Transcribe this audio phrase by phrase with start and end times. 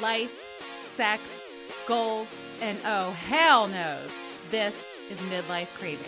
[0.00, 1.22] life, sex,
[1.86, 4.10] goals, and oh, hell knows,
[4.50, 6.06] this is midlife craving.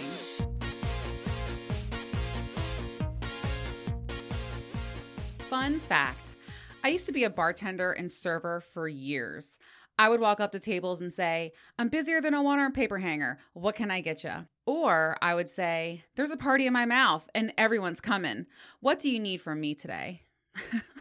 [5.49, 6.37] Fun fact
[6.85, 9.57] I used to be a bartender and server for years.
[9.99, 12.99] I would walk up to tables and say, I'm busier than a one arm paper
[12.99, 13.39] hanger.
[13.53, 14.47] What can I get you?
[14.67, 18.47] Or I would say, There's a party in my mouth and everyone's coming.
[18.81, 20.23] What do you need from me today?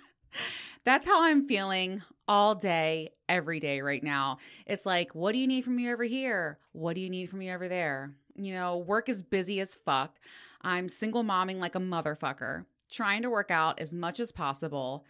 [0.84, 4.38] That's how I'm feeling all day, every day right now.
[4.66, 6.60] It's like, what do you need from me over here?
[6.72, 8.14] What do you need from me over there?
[8.38, 10.16] You know, work is busy as fuck.
[10.62, 15.04] I'm single momming like a motherfucker, trying to work out as much as possible.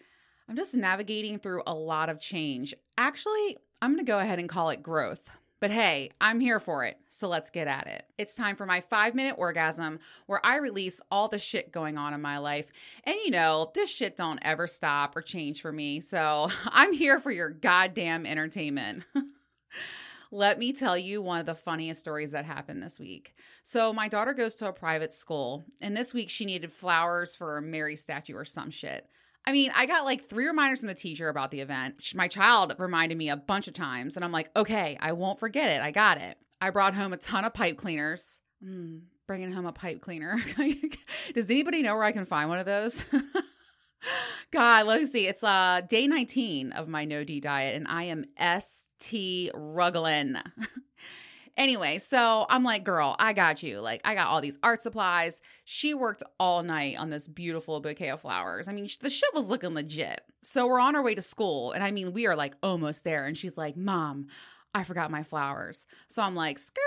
[0.49, 2.73] I'm just navigating through a lot of change.
[2.97, 5.29] Actually, I'm going to go ahead and call it growth.
[5.61, 8.03] But hey, I'm here for it, so let's get at it.
[8.17, 12.15] It's time for my five minute orgasm where I release all the shit going on
[12.15, 12.71] in my life.
[13.03, 17.19] And you know, this shit don't ever stop or change for me, so I'm here
[17.19, 19.03] for your goddamn entertainment.
[20.31, 23.35] Let me tell you one of the funniest stories that happened this week.
[23.61, 27.57] So, my daughter goes to a private school, and this week she needed flowers for
[27.57, 29.07] a Mary statue or some shit.
[29.45, 32.13] I mean, I got like three reminders from the teacher about the event.
[32.13, 35.69] My child reminded me a bunch of times, and I'm like, okay, I won't forget
[35.69, 35.81] it.
[35.81, 36.37] I got it.
[36.59, 38.39] I brought home a ton of pipe cleaners.
[38.63, 40.37] Mm, bringing home a pipe cleaner.
[41.33, 43.03] Does anybody know where I can find one of those?
[44.51, 45.27] God, let's see.
[45.27, 50.35] It's uh day 19 of my no D diet, and I am ST ruggling.
[51.57, 53.79] Anyway, so I'm like, girl, I got you.
[53.79, 55.41] Like, I got all these art supplies.
[55.65, 58.67] She worked all night on this beautiful bouquet of flowers.
[58.67, 60.21] I mean, the shit was looking legit.
[60.43, 61.71] So we're on our way to school.
[61.71, 63.25] And I mean, we are like almost there.
[63.25, 64.27] And she's like, Mom,
[64.73, 65.85] I forgot my flowers.
[66.07, 66.81] So I'm like, skirt.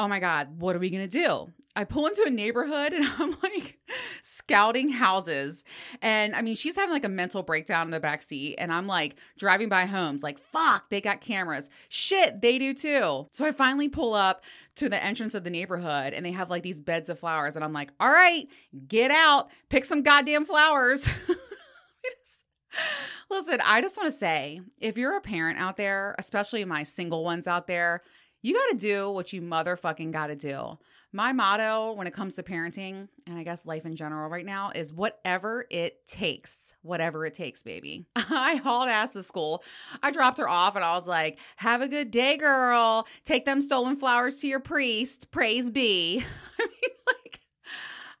[0.00, 1.52] Oh my God, what are we gonna do?
[1.78, 3.78] I pull into a neighborhood and I'm like
[4.22, 5.62] scouting houses.
[6.02, 8.56] And I mean, she's having like a mental breakdown in the back seat.
[8.58, 11.70] And I'm like driving by homes, like, fuck, they got cameras.
[11.88, 13.28] Shit, they do too.
[13.30, 14.42] So I finally pull up
[14.74, 17.54] to the entrance of the neighborhood and they have like these beds of flowers.
[17.54, 18.48] And I'm like, all right,
[18.88, 21.08] get out, pick some goddamn flowers.
[23.30, 27.22] Listen, I just want to say if you're a parent out there, especially my single
[27.22, 28.02] ones out there,
[28.42, 30.76] you got to do what you motherfucking got to do.
[31.12, 34.70] My motto when it comes to parenting, and I guess life in general right now,
[34.74, 36.74] is whatever it takes.
[36.82, 38.04] Whatever it takes, baby.
[38.16, 39.64] I hauled ass to school.
[40.02, 43.06] I dropped her off and I was like, have a good day, girl.
[43.24, 45.30] Take them stolen flowers to your priest.
[45.30, 46.22] Praise be.
[46.60, 47.40] I mean, like,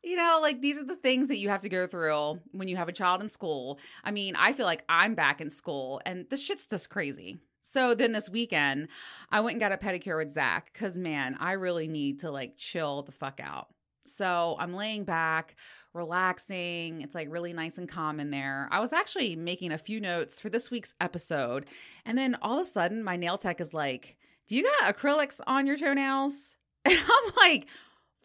[0.02, 2.76] you know, like these are the things that you have to go through when you
[2.76, 3.78] have a child in school.
[4.02, 7.38] I mean, I feel like I'm back in school and the shit's just crazy.
[7.68, 8.88] So then this weekend,
[9.30, 12.56] I went and got a pedicure with Zach because, man, I really need to like
[12.56, 13.68] chill the fuck out.
[14.06, 15.54] So I'm laying back,
[15.92, 17.02] relaxing.
[17.02, 18.68] It's like really nice and calm in there.
[18.70, 21.66] I was actually making a few notes for this week's episode.
[22.06, 25.38] And then all of a sudden, my nail tech is like, Do you got acrylics
[25.46, 26.56] on your toenails?
[26.86, 27.66] And I'm like,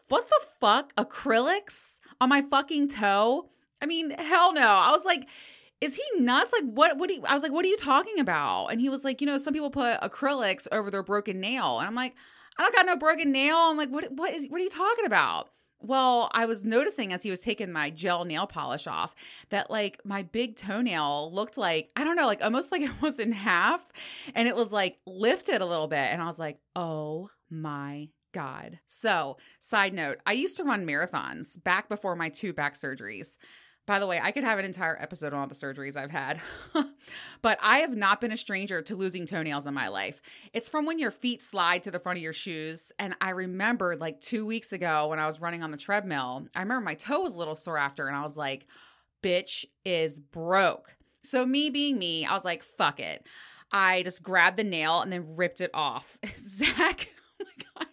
[0.07, 0.95] What the fuck?
[0.95, 3.49] Acrylics on my fucking toe?
[3.81, 4.61] I mean, hell no.
[4.61, 5.27] I was like,
[5.83, 6.53] is he nuts?
[6.53, 6.97] Like, what?
[6.97, 7.09] What?
[7.09, 8.67] Do you, I was like, what are you talking about?
[8.67, 11.87] And he was like, you know, some people put acrylics over their broken nail, and
[11.87, 12.15] I'm like,
[12.57, 13.55] I don't got no broken nail.
[13.55, 14.11] I'm like, what?
[14.13, 14.47] What is?
[14.47, 15.49] What are you talking about?
[15.85, 19.13] Well, I was noticing as he was taking my gel nail polish off
[19.49, 23.19] that like my big toenail looked like, I don't know, like almost like it was
[23.19, 23.91] in half
[24.33, 25.97] and it was like lifted a little bit.
[25.97, 28.79] And I was like, oh my God.
[28.85, 33.35] So, side note, I used to run marathons back before my two back surgeries.
[33.85, 36.39] By the way, I could have an entire episode on all the surgeries I've had.
[37.41, 40.21] but I have not been a stranger to losing toenails in my life.
[40.53, 42.93] It's from when your feet slide to the front of your shoes.
[42.97, 46.61] And I remember like two weeks ago when I was running on the treadmill, I
[46.61, 48.67] remember my toe was a little sore after, and I was like,
[49.21, 50.95] bitch is broke.
[51.25, 53.25] So, me being me, I was like, fuck it.
[53.71, 56.17] I just grabbed the nail and then ripped it off.
[56.37, 57.09] Zach,
[57.41, 57.87] oh my God.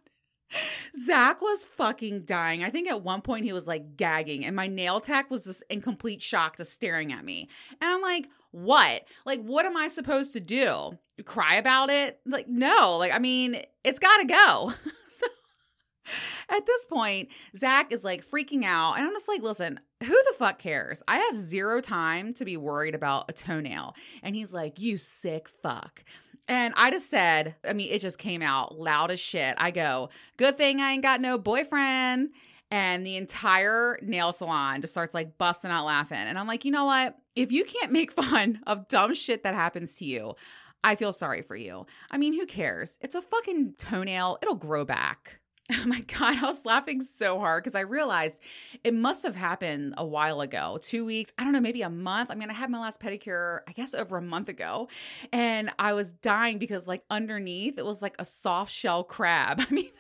[0.97, 2.65] Zach was fucking dying.
[2.65, 5.63] I think at one point he was like gagging, and my nail tech was just
[5.71, 7.49] in complete shock, just staring at me.
[7.81, 9.05] And I'm like, what?
[9.25, 10.99] Like, what am I supposed to do?
[11.25, 12.21] Cry about it?
[12.27, 12.97] Like, no.
[12.97, 14.73] Like, I mean, it's got to go.
[16.49, 18.95] at this point, Zach is like freaking out.
[18.95, 21.03] And I'm just like, listen, who the fuck cares?
[21.07, 23.95] I have zero time to be worried about a toenail.
[24.23, 26.05] And he's like, you sick fuck.
[26.51, 29.55] And I just said, I mean, it just came out loud as shit.
[29.57, 32.31] I go, good thing I ain't got no boyfriend.
[32.73, 36.19] And the entire nail salon just starts like busting out laughing.
[36.19, 37.17] And I'm like, you know what?
[37.37, 40.35] If you can't make fun of dumb shit that happens to you,
[40.83, 41.87] I feel sorry for you.
[42.11, 42.99] I mean, who cares?
[43.01, 45.40] It's a fucking toenail, it'll grow back.
[45.73, 48.41] Oh my God, I was laughing so hard because I realized
[48.83, 52.31] it must have happened a while ago two weeks, I don't know, maybe a month.
[52.31, 54.89] I mean, I had my last pedicure, I guess, over a month ago.
[55.33, 59.61] And I was dying because, like, underneath it was like a soft shell crab.
[59.71, 59.91] I mean,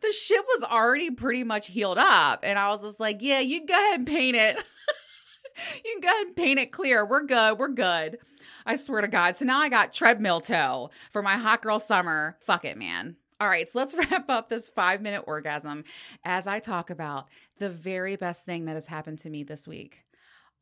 [0.00, 2.40] the ship was already pretty much healed up.
[2.42, 4.56] And I was just like, yeah, you go ahead and paint it.
[5.84, 7.06] you can go ahead and paint it clear.
[7.06, 7.58] We're good.
[7.58, 8.18] We're good.
[8.66, 9.36] I swear to God.
[9.36, 12.36] So now I got treadmill toe for my hot girl summer.
[12.40, 13.16] Fuck it, man.
[13.40, 15.84] All right, so let's wrap up this five minute orgasm
[16.24, 17.28] as I talk about
[17.58, 20.04] the very best thing that has happened to me this week.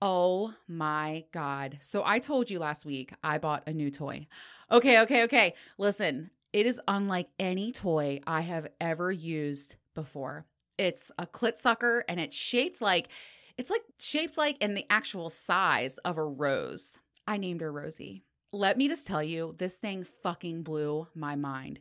[0.01, 1.79] Oh my God.
[1.81, 4.29] So I told you last week I bought a new toy.
[4.71, 5.55] Okay, okay, okay.
[5.77, 10.47] Listen, it is unlike any toy I have ever used before.
[10.79, 13.09] It's a clit sucker and it's shaped like
[13.57, 17.01] it's like shaped like in the actual size of a rose.
[17.27, 18.23] I named her Rosie.
[18.53, 21.81] Let me just tell you, this thing fucking blew my mind.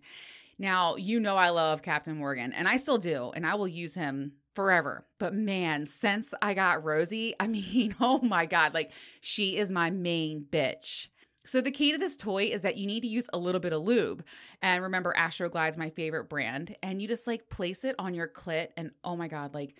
[0.59, 3.93] Now, you know I love Captain Morgan, and I still do, and I will use
[3.93, 5.05] him forever.
[5.19, 9.89] But man, since I got Rosie, I mean, oh my God, like she is my
[9.89, 11.07] main bitch.
[11.45, 13.71] So the key to this toy is that you need to use a little bit
[13.71, 14.25] of lube.
[14.61, 16.75] And remember, Astroglide's my favorite brand.
[16.83, 19.75] And you just like place it on your clit, and oh my God, like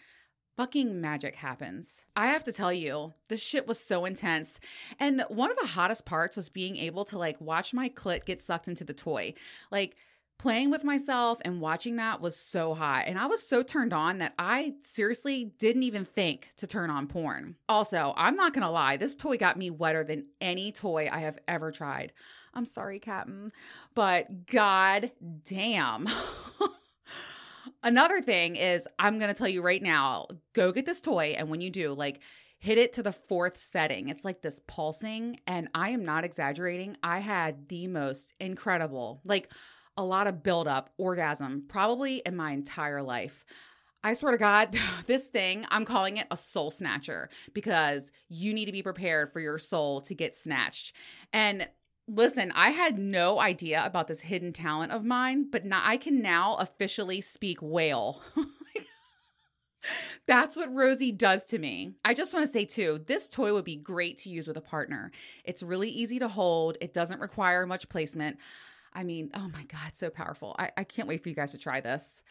[0.58, 2.06] fucking magic happens.
[2.16, 4.60] I have to tell you, this shit was so intense.
[5.00, 8.42] And one of the hottest parts was being able to like watch my clit get
[8.42, 9.34] sucked into the toy.
[9.72, 9.96] Like
[10.40, 13.06] playing with myself and watching that was so hot.
[13.08, 17.08] And I was so turned on that I seriously didn't even think to turn on
[17.08, 17.56] porn.
[17.68, 21.40] Also, I'm not gonna lie, this toy got me wetter than any toy I have
[21.48, 22.14] ever tried.
[22.54, 23.52] I'm sorry, Captain,
[23.96, 25.12] but god
[25.44, 26.08] damn.
[27.84, 31.36] Another thing is, I'm to tell you right now go get this toy.
[31.38, 32.20] And when you do, like,
[32.60, 34.10] hit it to the fourth setting.
[34.10, 35.40] It's like this pulsing.
[35.46, 36.98] And I am not exaggerating.
[37.04, 39.52] I had the most incredible, like,
[39.98, 43.46] a lot of buildup, orgasm, probably in my entire life.
[44.04, 44.78] I swear to God,
[45.08, 49.40] this thing, I'm calling it a soul snatcher because you need to be prepared for
[49.40, 50.94] your soul to get snatched.
[51.34, 51.68] And
[52.10, 56.22] Listen, I had no idea about this hidden talent of mine, but now I can
[56.22, 58.22] now officially speak whale.
[60.26, 61.96] That's what Rosie does to me.
[62.06, 64.62] I just want to say, too, this toy would be great to use with a
[64.62, 65.12] partner.
[65.44, 68.38] It's really easy to hold, it doesn't require much placement.
[68.98, 70.56] I mean, oh my God, so powerful.
[70.58, 72.24] I, I can't wait for you guys to try this.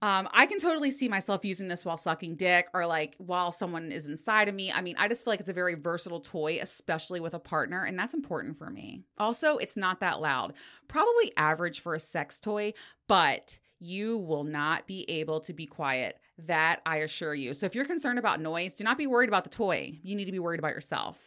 [0.00, 3.92] Um, I can totally see myself using this while sucking dick or like while someone
[3.92, 4.72] is inside of me.
[4.72, 7.84] I mean, I just feel like it's a very versatile toy, especially with a partner,
[7.84, 9.02] and that's important for me.
[9.18, 10.54] Also, it's not that loud.
[10.86, 12.74] Probably average for a sex toy,
[13.08, 16.18] but you will not be able to be quiet.
[16.38, 17.52] That I assure you.
[17.52, 19.98] So if you're concerned about noise, do not be worried about the toy.
[20.02, 21.18] You need to be worried about yourself.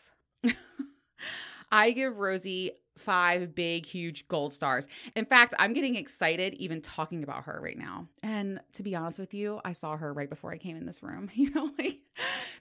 [1.71, 4.87] I give Rosie five big, huge gold stars.
[5.15, 8.07] In fact, I'm getting excited even talking about her right now.
[8.21, 11.03] And to be honest with you, I saw her right before I came in this
[11.03, 11.29] room.
[11.41, 12.01] You know, like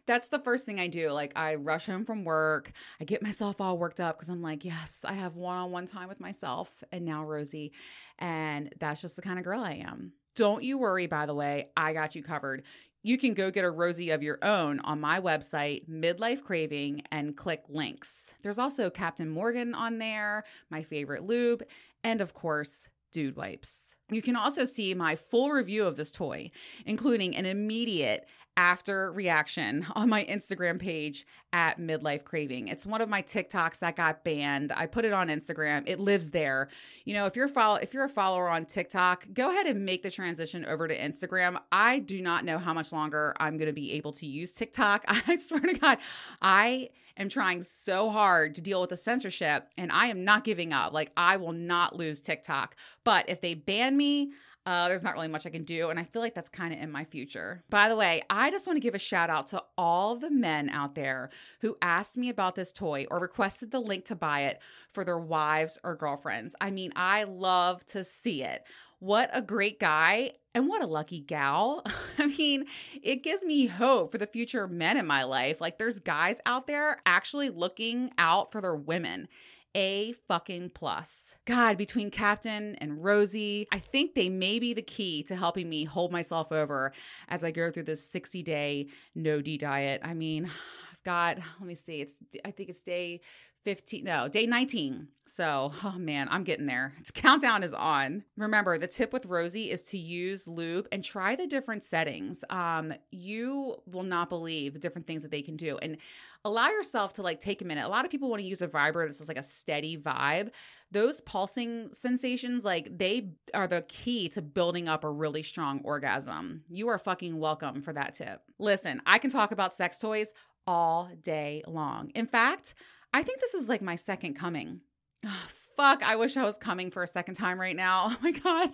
[0.06, 1.10] that's the first thing I do.
[1.10, 4.64] Like, I rush home from work, I get myself all worked up because I'm like,
[4.64, 7.72] yes, I have one on one time with myself and now Rosie.
[8.18, 10.12] And that's just the kind of girl I am.
[10.34, 12.62] Don't you worry, by the way, I got you covered
[13.02, 17.36] you can go get a Rosie of your own on my website, Midlife Craving, and
[17.36, 18.34] click links.
[18.42, 21.62] There's also Captain Morgan on there, my favorite lube,
[22.04, 23.94] and of course, dude wipes.
[24.10, 26.50] You can also see my full review of this toy,
[26.86, 28.26] including an immediate
[28.56, 32.68] after reaction on my Instagram page at Midlife Craving.
[32.68, 34.72] It's one of my TikToks that got banned.
[34.72, 35.84] I put it on Instagram.
[35.86, 36.68] It lives there.
[37.04, 40.02] You know, if you're follow if you're a follower on TikTok, go ahead and make
[40.02, 41.58] the transition over to Instagram.
[41.72, 45.04] I do not know how much longer I'm going to be able to use TikTok.
[45.08, 45.98] I swear to God,
[46.42, 46.90] I
[47.20, 50.92] am trying so hard to deal with the censorship and I am not giving up.
[50.92, 52.76] Like I will not lose TikTok.
[53.04, 54.32] But if they ban me,
[54.66, 55.88] uh, there's not really much I can do.
[55.88, 57.64] And I feel like that's kind of in my future.
[57.70, 60.68] By the way, I just want to give a shout out to all the men
[60.68, 64.60] out there who asked me about this toy or requested the link to buy it
[64.92, 66.54] for their wives or girlfriends.
[66.60, 68.64] I mean, I love to see it.
[69.00, 71.82] What a great guy and what a lucky gal.
[72.18, 72.66] I mean,
[73.02, 75.58] it gives me hope for the future men in my life.
[75.58, 79.28] Like, there's guys out there actually looking out for their women.
[79.74, 81.34] A fucking plus.
[81.44, 85.84] God, between Captain and Rosie, I think they may be the key to helping me
[85.84, 86.92] hold myself over
[87.28, 90.00] as I go through this 60 day no D diet.
[90.04, 90.46] I mean,
[90.92, 93.20] I've got, let me see, it's, I think it's day
[93.64, 96.92] 15 no day 19 so oh man i'm getting there.
[97.00, 98.24] It's countdown is on.
[98.36, 102.42] Remember the tip with rosie is to use lube and try the different settings.
[102.50, 105.78] Um you will not believe the different things that they can do.
[105.78, 105.98] And
[106.44, 107.86] allow yourself to like take a minute.
[107.86, 110.50] A lot of people want to use a vibrator that's just like a steady vibe.
[110.90, 116.64] Those pulsing sensations like they are the key to building up a really strong orgasm.
[116.68, 118.42] You are fucking welcome for that tip.
[118.58, 120.32] Listen i can talk about sex toys
[120.66, 122.10] all day long.
[122.16, 122.74] In fact
[123.12, 124.80] I think this is like my second coming.
[125.24, 128.16] Oh, fuck, I wish I was coming for a second time right now.
[128.16, 128.70] Oh my God.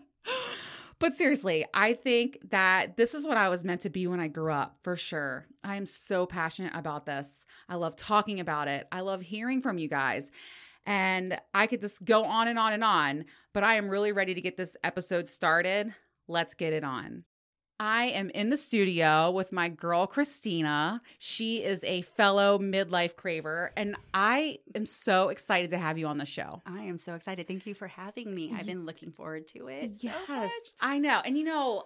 [0.99, 4.28] But seriously, I think that this is what I was meant to be when I
[4.28, 5.47] grew up, for sure.
[5.62, 7.45] I am so passionate about this.
[7.69, 8.88] I love talking about it.
[8.90, 10.31] I love hearing from you guys.
[10.87, 14.35] And I could just go on and on and on, but I am really ready
[14.35, 15.93] to get this episode started.
[16.28, 17.25] Let's get it on.
[17.78, 21.02] I am in the studio with my girl, Christina.
[21.18, 26.16] She is a fellow midlife craver, and I am so excited to have you on
[26.16, 26.62] the show.
[26.64, 27.47] I am so excited.
[27.47, 28.52] Thank you for having me.
[28.56, 29.97] I've been looking forward to it.
[30.00, 31.21] Yes, so I know.
[31.25, 31.85] And you know,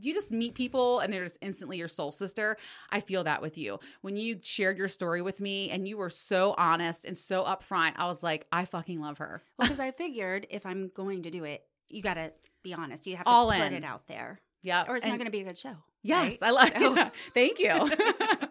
[0.00, 2.56] you just meet people and they're just instantly your soul sister.
[2.88, 3.80] I feel that with you.
[4.00, 7.92] When you shared your story with me and you were so honest and so upfront,
[7.96, 9.42] I was like, I fucking love her.
[9.58, 13.06] Well, because I figured if I'm going to do it, you got to be honest.
[13.06, 13.74] You have to All put in.
[13.74, 14.40] it out there.
[14.62, 14.84] Yeah.
[14.88, 15.74] Or it's not going to be a good show.
[16.02, 16.48] Yes, right?
[16.48, 17.12] I like So- it.
[17.34, 17.70] Thank you.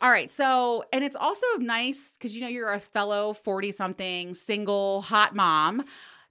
[0.00, 0.30] All right.
[0.30, 5.34] So, and it's also nice because you know you're a fellow 40 something single hot
[5.34, 5.84] mom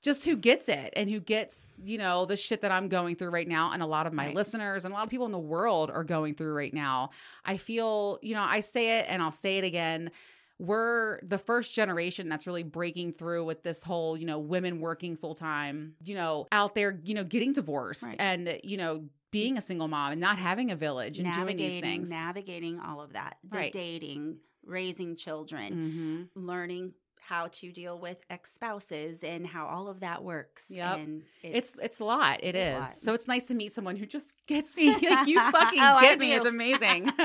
[0.03, 3.31] just who gets it and who gets, you know, the shit that I'm going through
[3.31, 4.35] right now and a lot of my Right.
[4.35, 7.09] listeners and a lot of people in the world are going through right now.
[7.43, 10.11] I feel, you know, I say it and I'll say it again.
[10.59, 15.15] We're the first generation that's really breaking through with this whole, you know, women working
[15.15, 18.15] full time, you know, out there, you know, getting divorced Right.
[18.19, 21.79] and, you know, being a single mom and not having a village and doing these
[21.79, 22.09] things.
[22.09, 23.71] navigating all of that, the Right.
[23.71, 29.99] dating, raising children, hmm learning how to deal with ex spouses and how all of
[29.99, 30.65] that works.
[30.69, 30.97] Yep.
[30.99, 32.39] And It's it's a lot.
[32.41, 32.87] It's lot.
[32.87, 34.95] So it's nice to meet someone who just gets me.
[34.95, 36.33] Like you fucking Oh, get me.
[36.33, 37.11] It's amazing.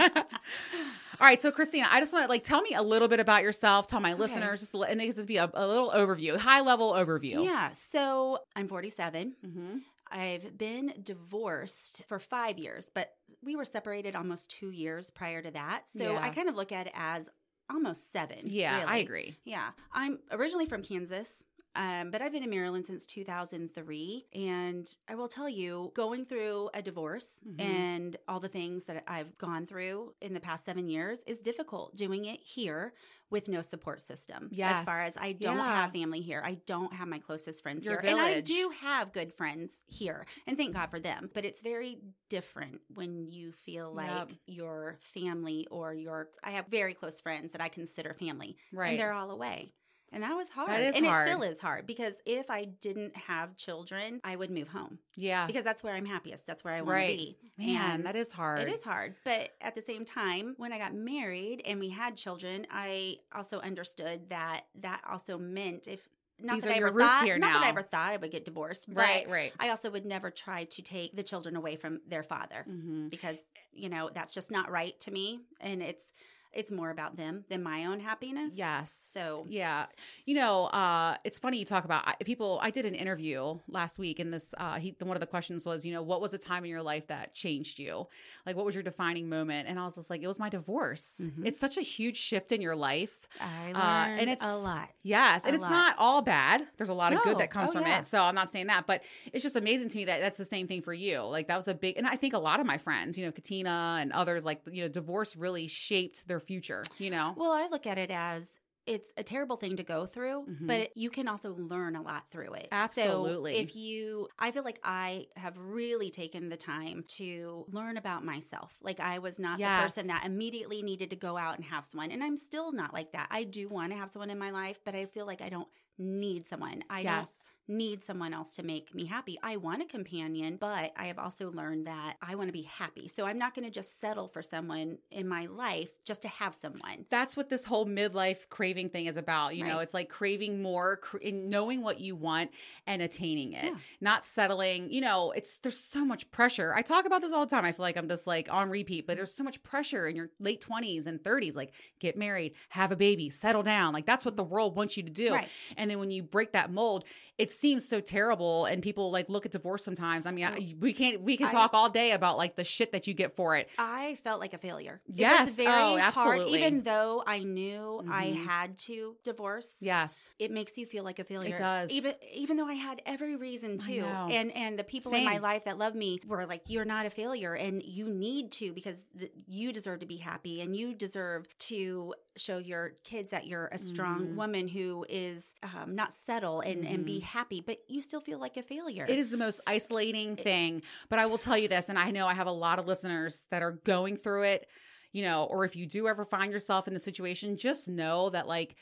[1.22, 3.44] All right, so Christina, I just want to like tell me a little bit about
[3.44, 3.86] yourself.
[3.86, 7.44] Tell my listeners just and it just be a, a little overview, high level overview.
[7.44, 7.70] yeah.
[7.74, 9.36] So I'm 47.
[9.40, 9.76] hmm
[10.10, 15.52] I've been divorced for five years, but we were separated almost two years prior to
[15.52, 15.88] that.
[15.88, 16.20] So Yeah.
[16.20, 17.30] I kind of look at it as
[17.70, 18.40] almost seven.
[18.42, 19.38] Yeah, I agree.
[19.44, 19.70] Yeah.
[19.92, 21.44] I'm originally from Kansas.
[21.74, 24.26] Um, but I've been in Maryland since 2003.
[24.34, 27.60] And I will tell you, going through a divorce Mhm.
[27.60, 31.96] and all the things that I've gone through in the past seven years is difficult
[31.96, 32.94] doing it here
[33.30, 34.50] with no support system.
[34.60, 35.82] As far as I don't Yeah.
[35.82, 38.10] have family here, I don't have my closest friends Your here.
[38.12, 40.26] And I do have good friends here.
[40.46, 41.30] And thank God for them.
[41.32, 44.32] But it's very different when you feel like Yep.
[44.46, 48.90] your family or your, I have very close friends that I consider family Right.
[48.90, 49.72] and they're all away.
[50.12, 50.80] And that was hard.
[50.82, 51.26] is and hard.
[51.26, 55.46] it still is hard because if I didn't have children, I would move home yeah.
[55.46, 56.46] because that's where I'm happiest.
[56.46, 57.10] That's where I want Right.
[57.10, 57.38] to be.
[57.58, 58.68] Man, And that is hard.
[58.68, 59.14] It is hard.
[59.24, 63.58] But at the same time, when I got married and we had children, I also
[63.60, 66.06] understood that that also meant if
[66.38, 67.68] not These that are I your ever roots thought, here not that I now.
[67.70, 69.52] ever thought I would get divorced, Right, right.
[69.60, 73.38] I also would never try to take the children away from their father hmm because
[73.72, 76.12] you know that's just not right to me, and it's
[76.52, 78.54] it's more about them than my own happiness.
[78.56, 78.92] Yes.
[78.92, 79.86] So Yeah.
[80.26, 82.58] You know, uh, it's funny you talk about I, people.
[82.62, 85.84] I did an interview last week, and this, uh, he, one of the questions was,
[85.84, 88.06] you know, what was a time in your life that changed you?
[88.46, 89.68] Like, what was your defining moment?
[89.68, 91.20] And I was just like, it was my divorce.
[91.24, 91.46] Mhm.
[91.46, 93.28] It's such a huge shift in your life.
[93.40, 94.90] I learned Uh, and it's- a lot.
[95.02, 95.44] Yes.
[95.44, 95.70] And A it's lot.
[95.70, 96.66] not all bad.
[96.76, 98.00] There's a lot of good that comes Oh, from yeah.
[98.00, 98.06] it.
[98.06, 100.66] So I'm not saying that, but it's just amazing to me that that's the same
[100.68, 101.20] thing for you.
[101.22, 103.32] Like, that was a big, and I think a lot of my friends, you know,
[103.32, 107.34] Katina and others, like, you know, divorce really shaped their future, you know?
[107.36, 108.56] Well, I look at it as
[108.86, 110.66] it's a terrible thing to go through, Mhm.
[110.66, 112.68] but you can also learn a lot through it.
[112.72, 113.52] Absolutely.
[113.52, 118.24] So if you, I feel like I have really taken the time to learn about
[118.24, 118.78] myself.
[118.82, 122.10] Like I was not the person that immediately needed to go out and have someone,
[122.10, 123.28] and I'm still not like that.
[123.30, 125.68] I do want to have someone in my life, but I feel like I don't
[125.98, 126.82] need someone.
[126.90, 127.48] I yes.
[127.76, 129.38] Need someone else to make me happy.
[129.42, 133.08] I want a companion, but I have also learned that I want to be happy.
[133.08, 136.54] So I'm not going to just settle for someone in my life just to have
[136.54, 137.06] someone.
[137.10, 139.56] that's what this whole midlife craving thing is about.
[139.56, 142.50] You know, it's like craving more, cr- and knowing what you want
[142.86, 143.76] and attaining it, Yeah.
[144.00, 144.90] not settling.
[144.92, 146.74] You know, it's there's so much pressure.
[146.74, 147.64] I talk about this all the time.
[147.64, 150.30] I feel like I'm just like on repeat, but there's so much pressure in your
[150.38, 151.54] late 20s and 30s.
[151.56, 153.92] Like, get married, have a baby, settle down.
[153.92, 154.48] Like, that's what mm-hmm.
[154.48, 155.34] the world wants you to do.
[155.34, 155.48] Right.
[155.76, 157.04] And then when you break that mold,
[157.38, 160.26] it's seems so terrible and people like look at divorce sometimes.
[160.26, 160.44] I mean.
[160.44, 163.14] I, we can't we can I- talk all day about like the shit that you
[163.14, 163.68] get for it.
[163.78, 165.00] I felt like a failure.
[165.08, 165.56] It Yes.
[165.56, 168.44] very Oh, hard, even though I knew I Mhm.
[168.46, 169.76] had to divorce.
[169.80, 170.28] Yes.
[170.38, 171.54] It makes you feel like a failure.
[171.54, 171.90] It does.
[171.90, 174.00] Even even though I had every reason to.
[174.00, 177.10] And and the people in my life that love me were like, You're not a
[177.10, 181.46] failure and you need to because th- you deserve to be happy and you deserve
[181.60, 184.34] to show your kids that you're a strong Mhm.
[184.36, 188.56] woman who is um, not settle and, and be happy, but you still feel like
[188.56, 189.06] a failure.
[189.08, 190.82] It is the most isolating thing.
[191.08, 193.46] But I will tell you this, and I know I have a lot of listeners
[193.50, 194.66] that are going through it,
[195.12, 198.46] you know, or if you do ever find yourself in the situation, just know that
[198.46, 198.76] like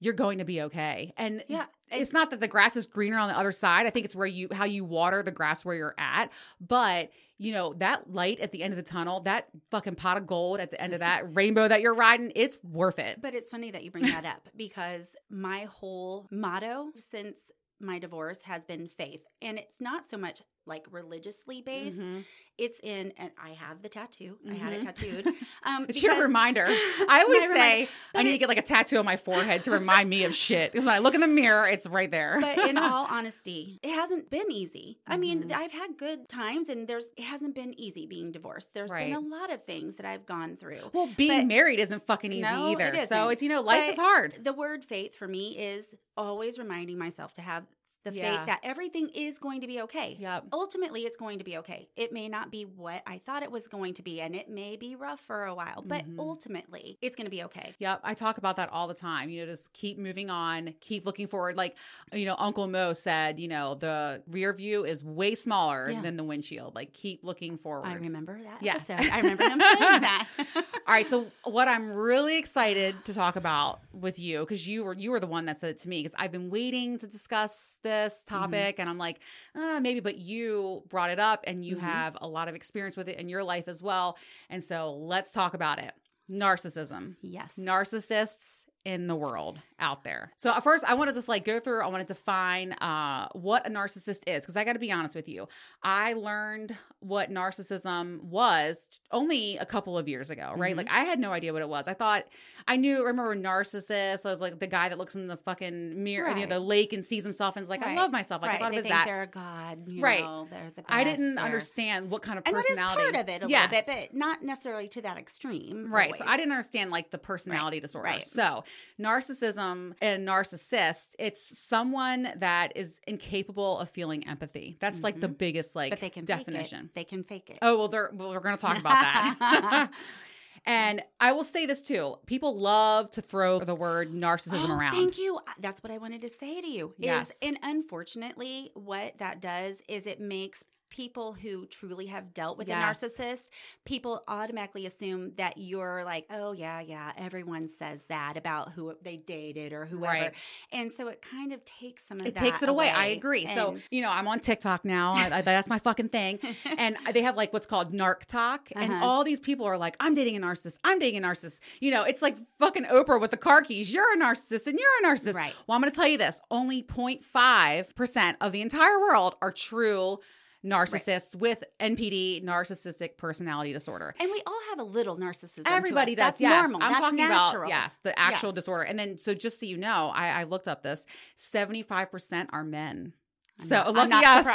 [0.00, 1.12] you're going to be okay.
[1.16, 1.64] And Yeah.
[1.90, 3.86] it's not that the grass is greener on the other side.
[3.86, 6.30] I think it's where you how you water the grass where you're at.
[6.60, 10.26] But you know, that light at the end of the tunnel, that fucking pot of
[10.26, 13.20] gold at the end of that rainbow that you're riding, it's worth it.
[13.20, 17.36] But it's funny that you bring that up because my whole motto since
[17.80, 19.22] my divorce has been faith.
[19.42, 21.98] And it's not so much like religiously based.
[22.00, 22.24] Mhm.
[22.58, 24.38] It's in, and I have the tattoo.
[24.50, 24.84] I had it Mhm.
[24.86, 25.26] tattooed.
[25.62, 26.64] Um, It's your reminder.
[27.08, 27.90] I always say reminder.
[28.14, 30.74] I need to get like a tattoo on my forehead to remind me of shit.
[30.74, 32.38] When I look in the mirror, it's right there.
[32.40, 34.98] but in all honesty, it hasn't been easy.
[35.06, 35.52] I mean, Mhm.
[35.52, 38.72] I've had good times, and there's it hasn't been easy being divorced.
[38.74, 39.06] There's Right.
[39.12, 40.90] been a lot of things that I've gone through.
[40.94, 42.88] well, being but- married isn't fucking easy No, either.
[42.94, 44.44] it So it's you know, life But is hard.
[44.44, 47.64] The word faith for me is always reminding myself to have
[48.06, 48.38] the Yeah.
[48.38, 50.16] faith that everything is going to be okay.
[50.18, 50.44] Yep.
[50.52, 51.88] Ultimately, it's going to be okay.
[51.96, 54.76] It may not be what I thought it was going to be, and it may
[54.76, 56.18] be rough for a while, but Mhm.
[56.18, 57.74] ultimately, it's going to be okay.
[57.78, 59.28] Yep, I talk about that all the time.
[59.28, 61.56] You know, just keep moving on, keep looking forward.
[61.56, 61.76] Like,
[62.12, 66.00] you know, Uncle Mo said, you know, the rear view is way smaller Yeah.
[66.02, 66.74] than the windshield.
[66.74, 67.86] Like, keep looking forward.
[67.88, 68.62] I remember that.
[68.62, 68.88] Yes.
[68.90, 69.10] episode.
[69.12, 70.28] I remember him saying that.
[70.86, 74.94] All right, so what I'm really excited to talk about with you because you were
[74.94, 77.78] you were the one that said it to me because I've been waiting to discuss
[77.82, 78.34] this Mm-hmm.
[78.34, 79.20] topic and I'm like
[79.54, 81.80] uh, maybe but you brought it up and you Mhm.
[81.80, 84.16] have a lot of experience with it in your life as well
[84.50, 85.92] and so let's talk about it
[86.30, 87.54] narcissism yes.
[87.58, 90.32] narcissists in the world out there.
[90.36, 93.28] So at first I want to just like go through I want to define uh
[93.32, 95.48] what a narcissist is because I got to be honest with you.
[95.82, 100.72] I learned what narcissism was only a couple of years ago, right?
[100.74, 100.78] Mhm.
[100.78, 101.88] Like I had no idea what it was.
[101.88, 102.24] I thought
[102.66, 106.30] I knew remember narcissist I was like the guy that looks in the fucking mirror
[106.30, 108.40] you know, the lake and sees himself and is like I love myself.
[108.40, 108.60] Like right.
[108.60, 109.04] I thought they it was think that.
[109.04, 109.88] they're a god.
[109.88, 110.22] You Right.
[110.24, 110.86] Know, they're the best.
[110.92, 113.02] I didn't they're- understand what kind of And that is personality.
[113.02, 113.70] part of it a Yes.
[113.72, 115.92] little bit, but not necessarily to that extreme.
[115.92, 116.16] Right.
[116.16, 118.04] So I didn't understand like the personality disorder.
[118.06, 118.24] right.
[118.24, 118.64] So
[118.98, 124.76] narcissism Um, and narcissist, it's someone that is incapable of feeling empathy.
[124.80, 125.36] That's like the mm-hmm.
[125.36, 126.90] biggest like But they can definition.
[126.94, 127.58] They can fake it.
[127.62, 129.90] Oh well, they're, well, we're going to talk about that.
[130.66, 134.92] and I will say this too: people love to throw the word narcissism Oh, around.
[134.92, 135.40] Thank you.
[135.60, 136.94] That's what I wanted to say to you.
[136.98, 137.30] Yes.
[137.30, 142.68] Is, and unfortunately, what that does is it makes people who truly have dealt with
[142.68, 143.02] Yes.
[143.02, 143.48] a narcissist,
[143.84, 149.16] people automatically assume that you're like, oh yeah, yeah, everyone says that about who they
[149.16, 150.04] dated or whoever.
[150.06, 150.32] Right.
[150.72, 152.88] And so it kind of takes some of It takes it away.
[152.88, 153.12] I away.
[153.16, 153.46] agree.
[153.46, 155.14] so you know, I'm on TikTok now.
[155.14, 156.38] I, I, that's my fucking thing.
[156.78, 159.04] and they have like what's called NarcTok and Uh-huh.
[159.04, 162.02] all these people are like i'm dating a narcissist i'm dating a narcissist you know
[162.04, 165.34] it's like fucking oprah with the car keys you're a narcissist and you're a narcissist
[165.34, 165.54] Right.
[165.66, 170.18] well i'm going to tell you this only 0.5% of the entire world are true
[170.66, 175.62] narcissists with npd narcissistic personality disorder And we all have a little narcissism.
[175.66, 176.24] Everybody does.
[176.24, 176.82] That's yes, normal.
[176.82, 177.62] I'm That's talking natural.
[177.62, 178.54] about yes, the actual Yes.
[178.56, 178.82] disorder.
[178.84, 182.50] And then, so just so you know, I, I looked up this: seventy five percent
[182.52, 183.12] are men.
[183.60, 184.46] I'm so not- lucky not us.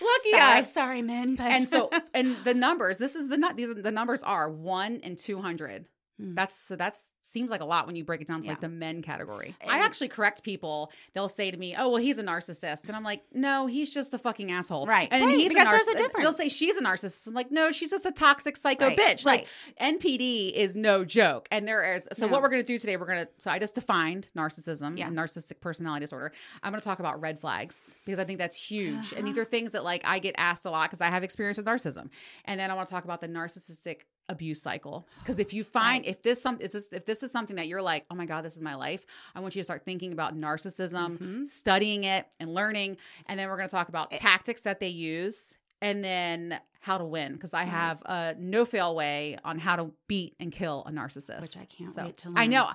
[0.00, 0.72] lucky sorry, us.
[0.72, 1.36] sorry, men.
[1.36, 2.98] But And so, and the numbers.
[2.98, 3.56] This is the nut.
[3.56, 5.86] These the numbers are one and two hundred.
[6.18, 6.34] Hmm.
[6.34, 8.68] That's so that's seems like a lot when you break it down to like the
[8.68, 9.56] men category.
[9.66, 10.92] I actually correct people.
[11.14, 14.12] They'll say to me, "Oh, well, he's a narcissist," and I'm like, "No, he's just
[14.14, 15.08] a fucking asshole." Right.
[15.10, 16.22] And Right, he's because a there's a narcissist.
[16.22, 17.26] They'll say she's a narcissist.
[17.26, 19.46] I'm like, "No, she's just a toxic psycho Right, bitch." Like
[19.80, 19.94] right.
[20.00, 22.06] NPD is no joke, and there is.
[22.12, 22.32] So No.
[22.32, 22.96] what we're gonna do today?
[22.96, 23.28] We're gonna.
[23.38, 25.06] So I just defined narcissism Yeah.
[25.08, 26.32] and narcissistic personality disorder.
[26.62, 29.22] I'm gonna talk about red flags because I think that's huge, and Uh-huh.
[29.26, 31.66] these are things that like I get asked a lot because I have experience with
[31.66, 32.10] narcissism,
[32.44, 36.02] and then I want to talk about the narcissistic abuse cycle because if you find
[36.02, 36.10] Right.
[36.10, 38.44] if this some is this, if this is something that you're like oh my god
[38.44, 41.46] this is my life i want you to start thinking about narcissism Mhm.
[41.46, 42.96] studying it and learning
[43.26, 46.98] and then we're going to talk about It- tactics that they use and then how
[46.98, 50.84] to win because I have a no fail way on how to beat and kill
[50.86, 51.40] a narcissist.
[51.40, 52.36] Which I can't So, wait to learn.
[52.38, 52.68] I know.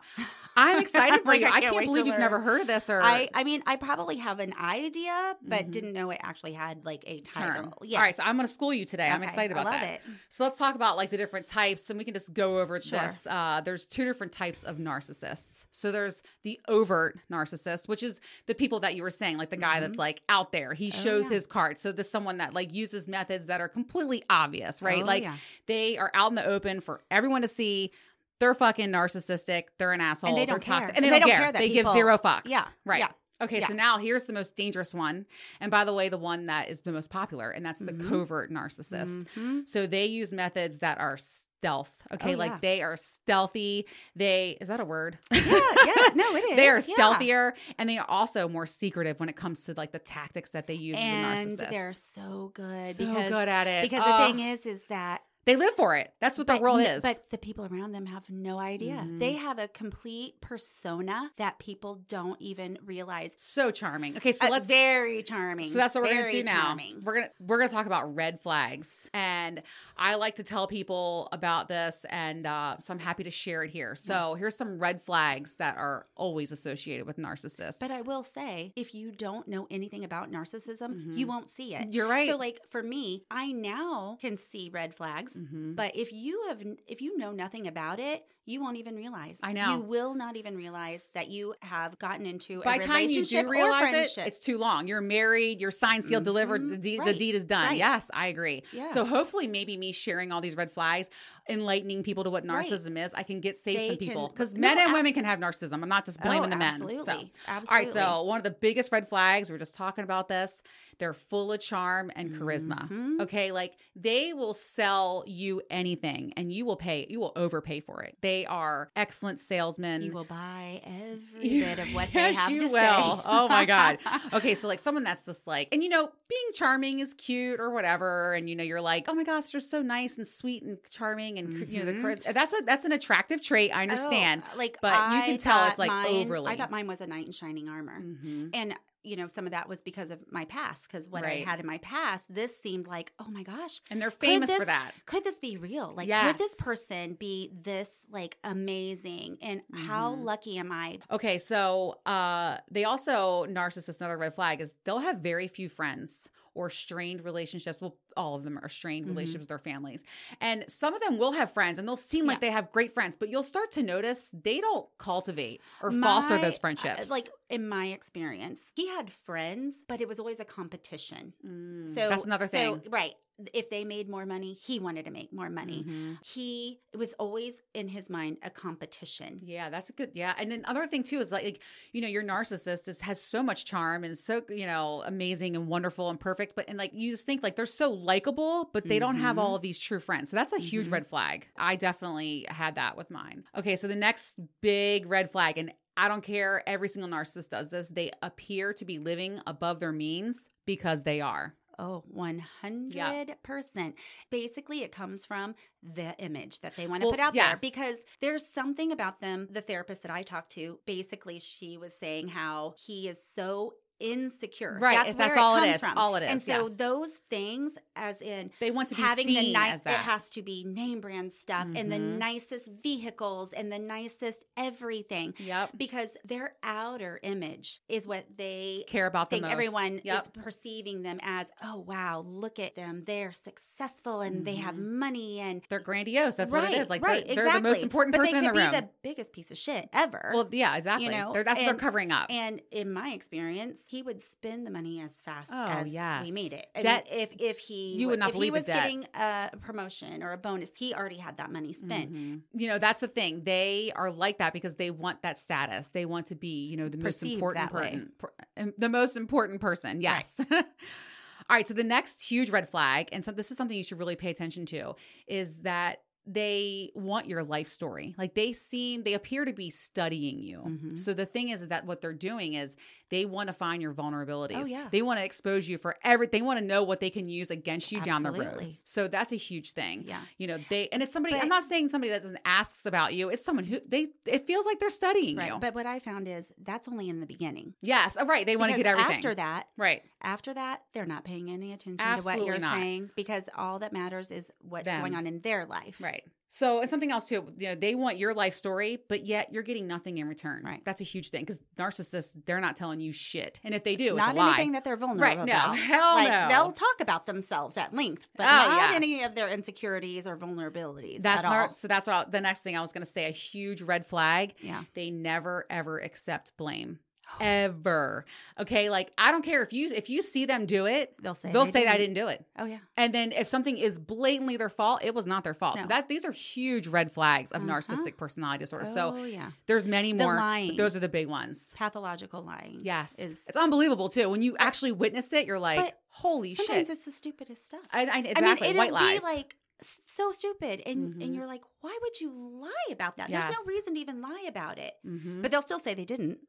[0.56, 1.45] I'm excited for Like, you.
[1.45, 2.19] I I can't can't, believe you've learn.
[2.22, 5.72] never heard of this or I, I mean, I probably have an idea, but Mhm.
[5.72, 7.54] didn't know it actually had like a term.
[7.56, 7.74] title.
[7.82, 9.08] All right, so I'm going to school you today.
[9.08, 9.93] I'm excited about I love that.
[9.93, 10.02] it.
[10.30, 13.00] So let's talk about like the different types, and we can just go over Sure.
[13.02, 13.28] this.
[13.28, 15.65] Uh, there's two different types of narcissists.
[15.72, 19.58] So there's the overt narcissist, which is the people that you were saying, like the
[19.58, 20.74] guy that's like out there.
[20.74, 21.00] He Mm-hmm.
[21.00, 21.36] Oh, shows yeah.
[21.36, 21.80] his cards.
[21.82, 23.98] So this someone that like uses methods that are completely
[24.29, 25.01] obvious, right?
[25.03, 25.35] Oh, like yeah.
[25.67, 27.91] they are out in the open for everyone to see.
[28.39, 29.63] They're fucking narcissistic.
[29.77, 30.31] They're an asshole.
[30.33, 30.75] they They're don't care.
[30.79, 31.51] toxic, and they, don't, care.
[31.51, 32.43] that they people- give zero fucks.
[32.45, 32.99] Yeah, right.
[32.99, 33.09] yeah,
[33.41, 35.25] Okay, so now here's the most dangerous one,
[35.59, 38.07] and by the way, the one that is the most popular, and that's the Mhm.
[38.09, 39.25] covert narcissist.
[39.35, 39.67] Mhm.
[39.67, 41.17] So they use methods that are
[41.60, 41.93] stealth.
[42.13, 42.58] Okay, Oh, like yeah.
[42.62, 43.86] they are stealthy.
[44.15, 45.17] They is that a word?
[45.32, 46.56] Yeah, yeah, no, it is.
[46.56, 46.95] they are yeah.
[46.95, 50.67] stealthier, and they are also more secretive when it comes to like the tactics that
[50.67, 51.69] they use and as a narcissist.
[51.72, 55.55] they're so good so because good at it because the thing is, is that they
[55.55, 56.13] live for it.
[56.21, 57.01] That's what their but world is.
[57.01, 59.03] But the people around them have no idea.
[59.07, 59.17] Mhm.
[59.17, 63.33] They have a complete persona that people don't even realize.
[63.35, 64.15] so charming.
[64.17, 65.69] Okay, so Uh, let's very charming.
[65.69, 66.65] So that's what we're gonna Very do now.
[66.67, 67.01] charming.
[67.03, 69.63] We're gonna we're gonna talk about red flags, and
[69.97, 73.71] I like to tell people about this, and uh, so I'm happy to share it
[73.71, 73.95] here.
[73.95, 77.79] So here's some red flags that are always associated with narcissists.
[77.79, 81.17] But I will say, if you don't know anything about narcissism, Mhm.
[81.17, 81.91] you won't see it.
[81.93, 82.27] you're right.
[82.29, 85.38] So, like for me, I now can see red flags.
[85.39, 85.75] Mhm.
[85.75, 89.38] But if you have, if you know nothing about it, you won't even realize.
[89.43, 89.75] I know.
[89.75, 93.07] you will not even realize that you have gotten into by a the time you
[93.21, 94.88] relationship do realize it, it's too long.
[94.88, 96.62] You're married, you're signed, sealed, delivered.
[96.62, 96.69] Mhm.
[96.71, 97.67] The, deed, the deed is done.
[97.69, 97.77] Right.
[97.77, 98.63] Yes, I agree.
[98.73, 98.88] Yeah.
[98.93, 101.09] So hopefully, maybe me sharing all these red flags,
[101.47, 102.65] enlightening people to what Right.
[102.65, 105.13] narcissism is, I can get save They some people because no, men and ab- women
[105.13, 105.81] can have narcissism.
[105.81, 106.73] I'm not just blaming oh, the men.
[106.73, 107.03] Absolutely.
[107.05, 107.12] So.
[107.47, 107.47] Absolutely.
[107.47, 110.62] All right, so one of the biggest red flags, we are just talking about this,
[110.99, 112.89] they're full of charm and charisma.
[112.89, 113.21] Mhm.
[113.21, 118.03] Okay, like they will sell you anything and you will pay, you will overpay for
[118.03, 118.17] it.
[118.21, 120.02] They are excellent salesmen.
[120.02, 122.71] you will buy every bit of what yes, they have you to will.
[123.17, 123.21] say.
[123.25, 123.97] Oh my God.
[124.34, 127.71] Okay, so like someone that's just like, and you know, being charming is cute or
[127.71, 130.78] whatever, and you know, you're like, oh my gosh, they're so nice and sweet and
[130.89, 132.02] charming, and you know, the Mhm.
[132.04, 132.34] charisma.
[132.34, 133.71] That's a that's an attractive trait.
[133.75, 134.43] I understand.
[134.54, 136.52] Oh, like, but you can tell it's, like, mine- overly.
[136.52, 138.52] I thought mine was a knight in shining armor, Mhm.
[138.54, 140.88] and you know, some of that was because of my past.
[140.88, 141.45] Because what Right.
[141.45, 144.65] I had in my past, this seemed like, oh my gosh, And they're famous for
[144.65, 144.91] that.
[145.05, 145.93] could this be real?
[145.95, 149.38] Like, could this person be this like amazing?
[149.41, 150.23] And how Mhm.
[150.25, 150.99] lucky am I?
[151.12, 156.29] Okay, so uh they also narcissists another red flag is they'll have very few friends
[156.60, 157.80] or strained relationships.
[157.80, 159.12] Well, all of them are strained Mhm.
[159.12, 160.04] relationships with their families.
[160.41, 163.15] And some of them will have friends and they'll seem like they have great friends,
[163.15, 167.10] but you'll start to notice they don't cultivate or foster those uh, friendships.
[167.10, 171.34] like in my experience, he had friends, but it was always a competition.
[171.48, 172.82] Mm, So that's another so- thing.
[172.89, 173.13] right?
[173.54, 175.86] If they made more money, he wanted to make more money.
[175.88, 176.17] Mhm.
[176.25, 179.41] He it was always in his mind a competition.
[179.43, 180.12] Yeah, that's a good.
[180.13, 181.62] Yeah, and then other thing too is like, like,
[181.93, 185.67] you know, your narcissist is, has so much charm and so you know amazing and
[185.67, 188.99] wonderful and perfect, but and like you just think like they're so likable, but they
[188.99, 189.39] don't have Mhm.
[189.39, 190.30] all of these true friends.
[190.32, 190.91] So that's a huge Mhm.
[190.93, 191.47] red flag.
[191.58, 193.43] I definitely had that with mine.
[193.56, 197.69] Okay, so the next big red flag, and I don't care, every single narcissist does
[197.69, 197.89] this.
[197.89, 201.56] They appear to be living above their means because they are.
[201.79, 203.93] Oh, 100%.
[204.29, 207.61] Basically, it comes from the image that they want to Well, put out yes.
[207.61, 209.47] there because there's something about them.
[209.49, 214.77] The therapist that I talked to, basically, she was saying how he is so insecure.
[214.79, 215.81] Right, That's, that's where all it comes is.
[215.81, 215.97] From.
[215.97, 216.77] All it is, And so yes.
[216.77, 220.63] those things, as in They want to be having the nice, it has to be
[220.63, 222.17] name brand stuff and the Mhm.
[222.17, 225.71] nicest vehicles and the nicest everything yep.
[225.77, 229.51] because their outer image is what they Care about the think most.
[229.51, 230.21] everyone Yep.
[230.23, 234.97] is perceiving them as oh wow look at them they're successful and they have Mhm.
[234.99, 236.35] money and They're grandiose.
[236.35, 236.89] That's what it is.
[236.89, 238.71] Like right, they're, they're the most important but person in the room.
[238.71, 241.05] the biggest piece of shit ever well, yeah, exactly.
[241.05, 242.27] You know, They're- that's what they're covering up.
[242.29, 246.23] and in my experience, he would spend the money as fast Oh, as yes.
[246.23, 246.67] we made it.
[246.75, 250.21] And Debt- if if he You would not if believe he was getting a promotion
[250.21, 252.13] or a bonus, he already had that money spent.
[252.13, 252.41] Mhm.
[252.54, 253.43] You know, that's the thing.
[253.45, 255.89] They are like that because they want that status.
[255.89, 258.12] They want to be, you know, the most important person.
[258.19, 260.02] per- the most important person.
[260.02, 260.39] Yes.
[260.52, 261.67] All right.
[261.67, 264.30] So the next huge red flag, and so this is something you should really pay
[264.30, 264.93] attention to,
[265.28, 268.13] is that they want your life story.
[268.17, 270.60] Like they seem, they appear to be studying you.
[270.65, 270.99] Mhm.
[270.99, 272.75] So the thing is, is that what they're doing is
[273.10, 274.62] they want to find your vulnerabilities.
[274.63, 274.88] Oh, yeah.
[274.91, 276.27] They want to expose you for every.
[276.27, 278.77] They want to know what they can use against you down the road.
[278.84, 280.03] So that's a huge thing.
[280.08, 280.21] Yeah.
[280.38, 281.34] You know, they and it's somebody.
[281.34, 283.29] But- I'm not saying somebody that doesn't asks about you.
[283.29, 284.08] It's someone who they.
[284.27, 285.51] It feels like they're studying Right.
[285.53, 285.58] you.
[285.60, 287.73] But what I found is that's only in the beginning.
[287.82, 288.45] yes, oh, right.
[288.45, 290.03] They want to get everything After that, right.
[290.21, 292.75] after that, they're not paying any attention to what you're not.
[292.75, 294.99] saying because all that matters is what's Them.
[295.01, 295.95] going on in their life.
[295.99, 296.18] Right.
[296.51, 297.53] So and something else too.
[297.60, 300.63] You know, they want your life story, but yet you're getting nothing in return.
[300.65, 300.82] Right.
[300.84, 304.15] That's a huge thing because narcissists they're not telling you shit, and if they do,
[304.15, 304.53] Not it's a lie.
[304.55, 305.77] anything that they're vulnerable Right, no, about.
[305.77, 306.47] hell like, no.
[306.49, 308.95] They'll talk about themselves at length, but Oh, not yes.
[308.95, 311.75] any of their insecurities or vulnerabilities That's all.
[311.75, 311.88] so.
[311.88, 313.25] That's what I, the next thing I was going to say.
[313.27, 314.55] A huge red flag.
[314.60, 314.86] Yeah.
[314.95, 316.97] They never ever accept blame.
[317.39, 318.25] Ever.
[318.59, 318.89] Okay.
[318.89, 321.65] Like I don't care if you if you see them do it, They'll say they'll
[321.65, 322.13] say I didn't.
[322.15, 322.45] didn't do it.
[322.57, 322.79] Oh yeah.
[322.97, 325.79] And then if something is blatantly their fault, it was not their fault.
[325.79, 327.71] So that these are huge red flags of Uh-huh.
[327.79, 328.85] narcissistic personality disorder.
[328.89, 329.51] oh So yeah.
[329.67, 330.35] there's many more.
[330.75, 331.73] those are the big ones.
[331.77, 332.79] Pathological lying.
[332.81, 333.19] Yes.
[333.19, 334.29] Is it's unbelievable too.
[334.29, 336.87] When you actually witness it, you're like, holy sometimes shit.
[336.87, 337.81] Sometimes it's the stupidest stuff.
[337.91, 339.19] I, I, I mean, White lies.
[339.19, 341.23] be like so stupid, and Mhm.
[341.23, 343.29] and you're like, why would you lie about that?
[343.29, 344.93] There's no reason to even lie about it.
[345.07, 345.41] Mhm.
[345.41, 346.39] But they'll still say they didn't.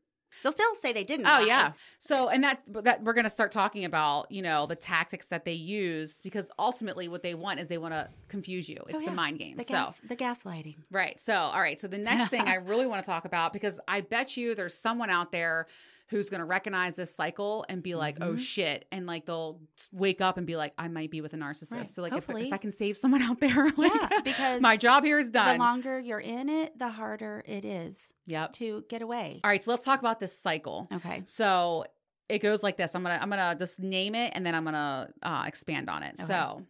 [0.43, 1.27] They'll still say they didn't.
[1.27, 1.45] Oh lie.
[1.47, 1.73] yeah.
[1.99, 5.45] So and that that we're going to start talking about, you know, the tactics that
[5.45, 8.79] they use because ultimately what they want is they want to confuse you.
[8.89, 9.57] It's Oh, the mind game.
[9.57, 10.77] The so gas, the gaslighting.
[10.91, 11.19] Right.
[11.19, 11.79] So, all right.
[11.81, 14.75] So, the next thing I really want to talk about, because I bet you there's
[14.75, 15.67] someone out there
[16.11, 18.39] who's going to recognize this cycle and be like, oh Mhm.
[18.39, 18.85] shit.
[18.91, 19.61] And like they'll
[19.93, 21.73] wake up and be like, I might be with a narcissist.
[21.73, 21.87] Right.
[21.87, 25.05] So, like, if, if I can save someone out there, like, Yeah, because my job
[25.05, 25.57] here is done.
[25.57, 28.53] The longer you're in it, the harder it is yep.
[28.55, 29.41] to get away.
[29.45, 29.63] All right.
[29.63, 30.89] So, let's talk about this cycle.
[30.93, 31.23] Okay.
[31.27, 31.85] So,
[32.29, 35.09] it goes like this I'm to, I'm to just name it and then I'm to
[35.23, 36.17] uh, expand on it.
[36.19, 36.27] Okay.
[36.27, 36.63] So,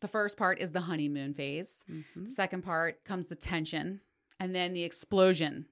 [0.00, 1.84] the first part is the honeymoon phase.
[1.88, 2.24] Mhm.
[2.26, 4.00] The second part comes the tension,
[4.40, 5.66] and then the explosion,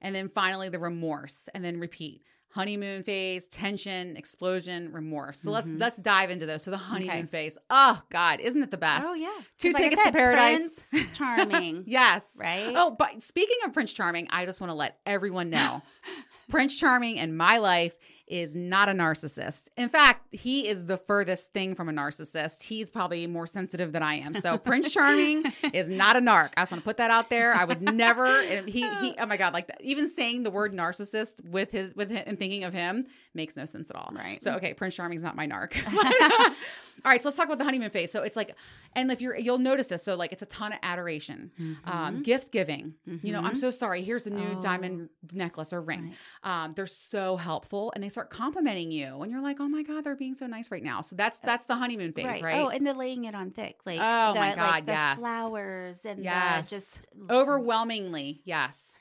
[0.00, 2.22] and then finally the remorse, and then repeat.
[2.54, 5.40] Honeymoon phase, tension, explosion, remorse.
[5.40, 5.80] So let's Mhm.
[5.80, 6.62] let's dive into those.
[6.62, 7.26] So the honeymoon Okay.
[7.26, 7.56] phase.
[7.70, 9.06] Oh God, isn't it the best?
[9.08, 9.30] Oh yeah.
[9.58, 10.78] Two 'Cause like tickets to paradise.
[10.90, 11.84] Prince Charming.
[11.86, 12.36] Yes.
[12.38, 12.74] Right.
[12.76, 15.82] Oh, but speaking of Prince Charming, I just want to let everyone know
[16.50, 17.94] Prince Charming in my life
[18.28, 19.68] is not a narcissist.
[19.76, 22.62] In fact, he is the furthest thing from a narcissist.
[22.62, 24.34] He's probably more sensitive than I am.
[24.34, 26.50] So Prince Charming is not a narc.
[26.56, 27.54] I just want to put that out there.
[27.54, 28.42] I would never.
[28.64, 29.14] He he.
[29.18, 29.52] Oh my god!
[29.52, 33.56] Like even saying the word narcissist with his with him and thinking of him makes
[33.56, 34.10] no sense at all.
[34.14, 34.42] Right.
[34.42, 35.74] So okay, Prince Charming's not my narc.
[37.04, 37.20] all right.
[37.20, 38.10] So let's talk about the honeymoon phase.
[38.12, 38.54] So it's like,
[38.94, 40.02] and if you're, you'll notice this.
[40.04, 41.50] So like, it's a ton of adoration,
[41.84, 42.94] um, gift giving.
[43.22, 43.58] You know, I'm Mhm.
[43.58, 44.02] so sorry.
[44.04, 44.60] Here's a new Oh.
[44.60, 46.14] diamond necklace or ring.
[46.44, 46.64] Right.
[46.64, 50.04] Um, they're so helpful, and they start complimenting you, and you're like, oh my god,
[50.04, 51.00] they're being so nice right now.
[51.00, 52.64] So that's that's the honeymoon phase, right?
[52.64, 55.18] Oh, and the laying it on thick, like Oh, the, my like God, the yes.
[55.18, 56.70] flowers and Yes.
[56.70, 58.98] the just Overwhelmingly, yes.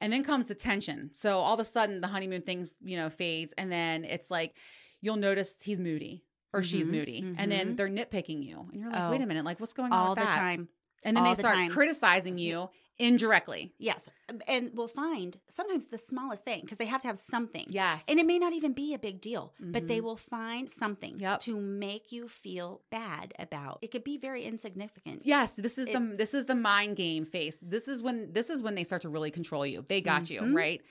[0.00, 1.10] And then comes the tension.
[1.12, 4.54] So all of a sudden, the honeymoon thing, you know, fades, and then it's like
[5.00, 7.76] you'll notice he's moody or she's Mhm, moody, and then mhm.
[7.76, 9.10] they're nitpicking you, and you're like, Oh.
[9.12, 10.40] wait a minute, like what's going on all with the that?
[10.40, 10.68] time.
[11.04, 11.70] And then all they the start time.
[11.70, 12.68] criticizing you
[13.00, 13.72] indirectly.
[13.78, 14.04] Yes,
[14.46, 17.66] and we'll find sometimes the smallest thing because they have to have something.
[17.68, 20.02] Yes, And it may not even be a big deal, but they Mhm.
[20.04, 21.40] will find something Yep.
[21.40, 23.78] to make you feel bad about.
[23.82, 25.22] It could be very insignificant.
[25.24, 27.58] Yes, this is It- the this is the mind game face.
[27.60, 29.84] This is when this is when they start to really control you.
[29.88, 30.54] They got you, Mhm.
[30.54, 30.82] right?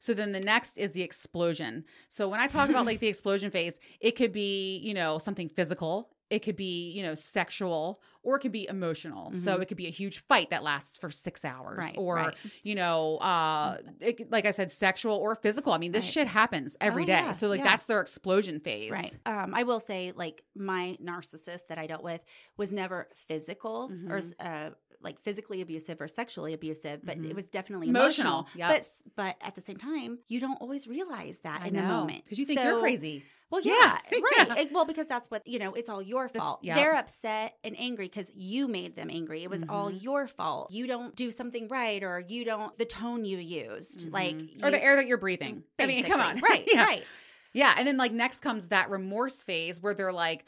[0.00, 1.84] So then the next is the explosion.
[2.08, 5.48] So when I talk about like the explosion phase, it could be, you know, something
[5.48, 9.32] physical, it could be, you know, sexual, or it could be emotional.
[9.34, 9.62] So Mhm.
[9.62, 12.34] it could be a huge fight that lasts for 6 hours Right, or, right.
[12.62, 15.72] you know, uh it, like I said sexual or physical.
[15.72, 16.12] I mean, this Right.
[16.12, 17.12] shit happens every Oh, day.
[17.12, 17.64] yeah, So like yeah.
[17.64, 18.90] that's their explosion phase.
[18.90, 19.16] Right.
[19.26, 22.22] Um, I will say, like, my narcissist that I dealt with
[22.56, 24.32] was never physical or Mhm.
[24.40, 24.70] uh,
[25.02, 27.28] like physically abusive or sexually abusive, but Mhm.
[27.28, 28.58] it was definitely Emotional, emotional.
[28.58, 28.70] yep.
[28.70, 31.82] But but at the same time, you don't always realize that I in know.
[31.82, 33.22] the moment Cuz you think you're crazy.
[33.50, 33.98] Well, Yeah.
[34.12, 34.58] yeah, right.
[34.58, 35.74] It- well, because that's what you know.
[35.74, 36.60] It's all your fault.
[36.62, 36.74] yeah.
[36.74, 39.42] They're upset and angry because you made them angry.
[39.44, 40.02] It was all Mhm.
[40.02, 40.70] your fault.
[40.72, 44.64] You don't do something right, or you don't the tone you used, like Mhm.
[44.64, 45.62] or the air that you're breathing.
[45.78, 46.38] I mean, come on.
[46.50, 46.64] right?
[46.66, 46.84] yeah.
[46.84, 47.04] Right.
[47.52, 50.44] Yeah, and then like next comes that remorse phase where they're like,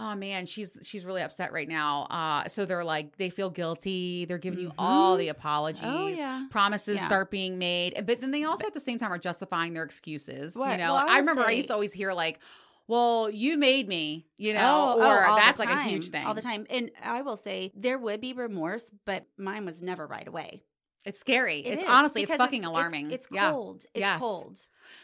[0.00, 4.24] "Oh man, she's she's really upset right now." Uh, so they're like, they feel guilty.
[4.24, 5.82] They're giving you all the apologies.
[5.84, 6.46] Oh yeah.
[6.50, 7.04] Promises Yeah.
[7.06, 10.56] start being made, but then they also at the same time are justifying their excuses.
[10.56, 12.40] You know, Well, I remember I used to always hear like,
[12.88, 16.26] "Well, you made me," you know, Oh, oh, or the that's like a huge thing
[16.26, 16.66] all the time.
[16.70, 20.62] And I will say there would be remorse, but mine was never right away.
[21.06, 21.60] It's scary.
[21.60, 23.10] It it's is, honestly, it's fucking alarming.
[23.10, 23.52] It's, Yeah.
[23.52, 23.84] cold.
[23.94, 24.20] It's Yes.
[24.20, 24.60] cold.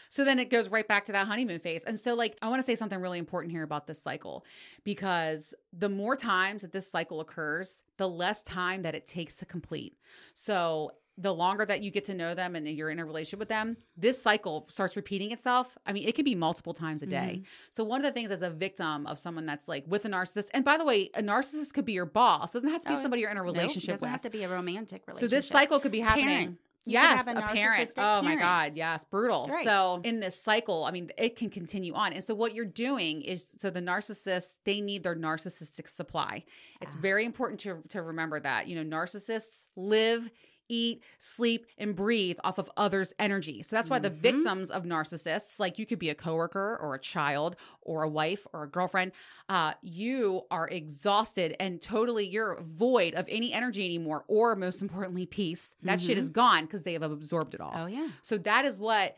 [0.09, 1.83] So then it goes right back to that honeymoon phase.
[1.83, 4.45] And so, like, I want to say something really important here about this cycle
[4.83, 9.45] because the more times that this cycle occurs, the less time that it takes to
[9.45, 9.97] complete.
[10.33, 13.49] So, the longer that you get to know them and you're in a relationship with
[13.49, 15.75] them, this cycle starts repeating itself.
[15.83, 17.37] I mean, it can be multiple times a day.
[17.37, 17.43] Mm-hmm.
[17.71, 20.49] So, one of the things as a victim of someone that's like with a narcissist,
[20.53, 22.93] and by the way, a narcissist could be your boss, it doesn't have to be
[22.93, 24.11] Oh, somebody you're in a Nope, relationship doesn't with.
[24.11, 25.29] have to be a romantic relationship.
[25.29, 26.27] So this cycle could be happening.
[26.27, 26.57] Parent.
[26.87, 27.91] You yes, a a, parent.
[27.97, 28.35] Oh my.
[28.35, 29.47] God, yes, brutal.
[29.51, 29.65] Right.
[29.65, 32.13] So in this cycle, I mean, it can continue on.
[32.13, 36.43] And so what you're doing is, so the narcissists, they need their narcissistic supply.
[36.81, 36.99] It's Ah.
[37.01, 38.67] very important to to remember that.
[38.67, 40.31] You know, narcissists live.
[40.69, 43.63] Eat, sleep, and breathe off of others' energy.
[43.63, 44.19] So that's why the Mhm.
[44.21, 48.45] victims of narcissists, like you could be a coworker or a child or a wife
[48.53, 49.11] or a girlfriend,
[49.49, 55.25] uh, you are exhausted and totally you're void of any energy anymore, or most importantly,
[55.25, 55.75] peace.
[55.83, 56.21] That shit Mhm.
[56.21, 57.71] is gone because they have absorbed it all.
[57.73, 58.09] Oh yeah.
[58.21, 59.15] So that is what.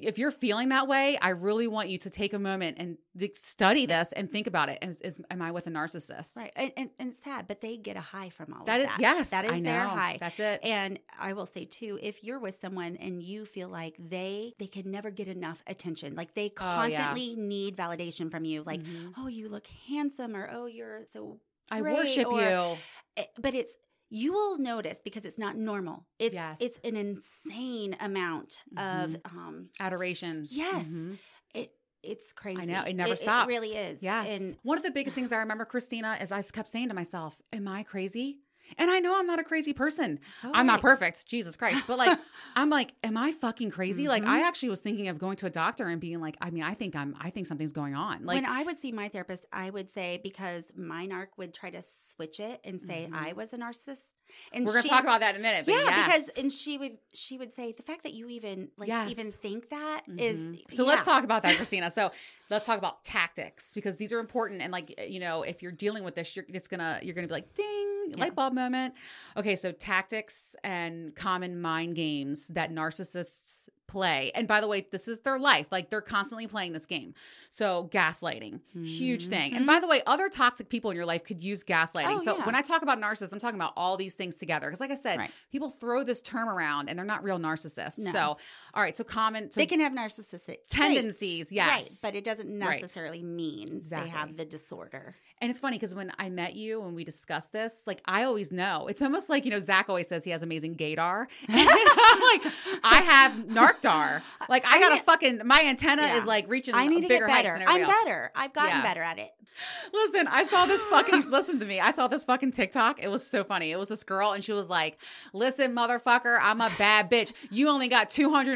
[0.00, 2.96] If you're feeling that way, I really want you to take a moment and
[3.36, 4.78] study this and think about it.
[4.82, 6.36] Is, is am I with a narcissist?
[6.36, 6.52] Right.
[6.56, 9.00] And, and and sad, but they get a high from all That of is that.
[9.00, 9.30] yes.
[9.30, 10.16] That is their high.
[10.18, 10.60] That's it.
[10.64, 14.66] And I will say too, if you're with someone and you feel like they they
[14.66, 16.96] can never get enough attention, like they Oh, yeah.
[16.96, 19.12] constantly need validation from you, like Mhm.
[19.18, 21.38] oh you look handsome or oh you're so
[21.70, 22.76] I worship or- you.
[23.18, 23.74] Eh, but it's
[24.14, 26.06] you will notice because it's not normal.
[26.18, 26.60] It's Yes.
[26.60, 30.46] it's an insane amount of um Adoration.
[30.50, 30.86] yes.
[30.88, 31.18] Mhm.
[31.54, 31.72] It
[32.02, 32.60] it's crazy.
[32.62, 33.46] I know it never It, stops.
[33.46, 34.02] It really is.
[34.02, 34.28] Yes.
[34.28, 37.40] And one of the biggest things I remember, Christina, is I kept saying to myself,
[37.52, 38.40] "Am I crazy?"
[38.78, 40.20] And I know I'm not a crazy person.
[40.42, 41.84] I'm not perfect, Jesus Christ.
[41.86, 42.18] But like,
[42.56, 44.08] I'm like, am I fucking crazy?
[44.08, 44.28] Like, Mhm.
[44.28, 46.74] I actually was thinking of going to a doctor and being like, I mean, I
[46.74, 48.24] think I'm, I think something's going on.
[48.24, 51.70] Like, when I would see my therapist, I would say because my narc would try
[51.70, 53.14] to switch it and say Mhm.
[53.16, 54.12] I was a narcissist,
[54.52, 55.66] and we're gonna she- talk about that in a minute.
[55.66, 56.06] But yeah, yes.
[56.26, 59.10] because and she would she would say the fact that you even like Yes.
[59.10, 60.60] even think that is Mhm.
[60.70, 60.90] so yeah.
[60.90, 61.90] let's talk about that, Christina.
[61.90, 62.10] So
[62.50, 64.60] let's talk about tactics because these are important.
[64.62, 67.32] And like, you know, if you're dealing with this, you're it's gonna you're gonna be
[67.32, 68.94] like, ding, light bulb moment.
[69.36, 74.32] Okay, so tactics and common mind games that narcissists play.
[74.34, 75.66] And by the way, this is their life.
[75.70, 77.12] Like they're constantly playing this game.
[77.50, 79.54] So gaslighting, huge thing.
[79.54, 79.82] And by mm-hmm.
[79.82, 82.20] the way, other toxic people in your life could use gaslighting.
[82.20, 82.46] Oh, so yeah.
[82.46, 84.68] when I talk about narcissists, I'm talking about all these things together.
[84.68, 85.30] Because like I said, Right.
[85.52, 87.98] people throw this term around and they're not real narcissists.
[87.98, 88.12] No.
[88.12, 88.36] So
[88.74, 90.68] all right, so common so they can have narcissistic traits.
[90.70, 91.68] tendencies, yes.
[91.68, 91.88] right?
[92.02, 92.80] But it doesn't Right.
[92.80, 95.14] necessarily mean they have the disorder.
[95.40, 98.52] And it's funny because when I met you and we discussed this, like I always
[98.52, 98.86] know.
[98.88, 101.26] It's almost like, you know, Zach always says he has amazing gaydar.
[101.48, 102.52] And I'm like,
[102.84, 104.22] I have narcdar.
[104.48, 106.16] Like I I got a fucking my antenna Yeah.
[106.16, 107.48] is like reaching I need to bigger get better.
[107.50, 108.04] heights than everybody I'm else.
[108.04, 108.32] better.
[108.34, 108.82] I've gotten Yeah.
[108.82, 109.30] better at it.
[109.92, 111.78] Listen, I saw this fucking listen to me.
[111.78, 113.02] I saw this fucking TikTok.
[113.02, 113.70] It was so funny.
[113.70, 114.98] It was this girl and she was like,
[115.34, 117.32] "Listen, motherfucker, I'm a bad bitch.
[117.50, 118.08] You only got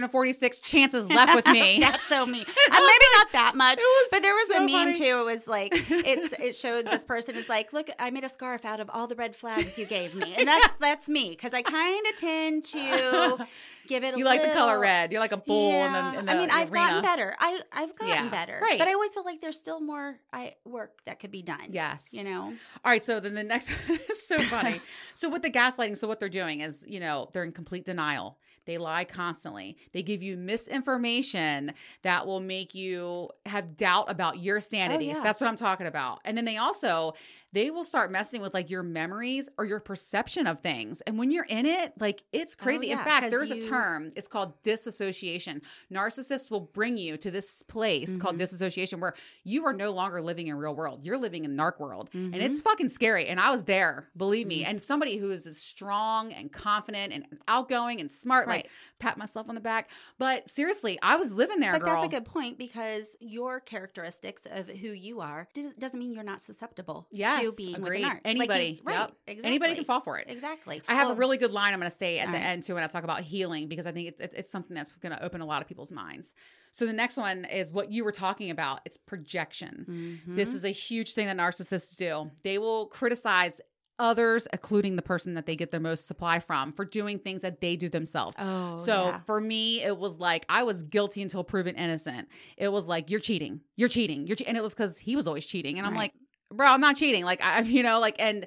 [0.08, 2.40] 246 chances left with me." That's so me.
[2.40, 4.94] I was maybe not that much, but there was so a meme funny.
[4.98, 5.18] too.
[5.20, 8.64] It was like it's it showed this person is like, look, I made a scarf
[8.64, 11.62] out of all the red flags you gave me, and that's that's me because I
[11.62, 13.46] kind of tend to
[13.88, 14.14] give it.
[14.14, 15.12] a you like the color red.
[15.12, 16.10] You're like a bull in Yeah.
[16.12, 16.86] the, in the I mean, I've arena.
[16.86, 17.36] gotten better.
[17.38, 18.30] I I've gotten Yeah.
[18.30, 18.78] better, Right.
[18.78, 21.68] But I always feel like there's still more I work that could be done.
[21.70, 22.08] Yes.
[22.12, 22.42] you know.
[22.84, 23.70] All right, so then the next
[24.08, 24.80] is so funny.
[25.14, 28.38] so with the gaslighting, so what they're doing is, you know, they're in complete denial.
[28.66, 29.76] They lie constantly.
[29.92, 35.12] They give you misinformation that will make you have doubt about your oh, sanity.
[35.12, 35.22] So yeah.
[35.22, 36.20] that's what I'm talking about.
[36.24, 37.14] And then they also
[37.56, 41.00] they will start messing with like your memories or your perception of things.
[41.00, 42.90] And when you're in it, like it's crazy.
[42.90, 45.62] in Oh, yeah, fact, 'cause there's a term, it's called disassociation.
[45.90, 48.40] Narcissists will bring you to this place called Mhm.
[48.40, 51.02] disassociation where you are no longer living in real world.
[51.04, 52.10] You're living in narc world.
[52.12, 52.40] And Mhm.
[52.42, 53.26] it's fucking scary.
[53.26, 54.62] And I was there, believe me.
[54.62, 54.66] Mhm.
[54.68, 59.48] And somebody who is as strong and confident and outgoing and smart, like pat myself
[59.48, 59.90] on the back.
[60.18, 62.02] But seriously, I was living there, But girl.
[62.02, 66.42] that's a good point because your characteristics of who you are doesn't mean you're not
[66.42, 67.88] susceptible yes, to being agreed.
[67.88, 68.20] with an art.
[68.24, 68.94] Anybody, right?
[68.94, 69.12] yep.
[69.26, 69.48] Exactly.
[69.48, 70.26] Anybody can fall for it.
[70.28, 70.82] Exactly.
[70.88, 72.42] I have Well, a really good line I'm going to say at the right.
[72.42, 75.16] end too when I talk about healing because I think it's, it's, something that's going
[75.16, 76.32] to open a lot of people's minds.
[76.72, 78.80] So the next one is what you were talking about.
[78.84, 80.20] It's projection.
[80.26, 80.54] This mhm.
[80.54, 82.30] is a huge thing that narcissists do.
[82.42, 83.60] They will criticize
[83.98, 87.60] others, including the person that they get their most supply from, for doing things that
[87.60, 88.36] they do themselves.
[88.38, 89.20] oh So yeah.
[89.20, 92.28] for me, it was like I was guilty until proven innocent.
[92.56, 94.44] It was like you're cheating, you're cheating, you're che-.
[94.46, 96.12] and it was because he was always cheating, and I'm like,
[96.52, 97.24] bro, I'm not cheating.
[97.24, 98.46] Like I, you know, like and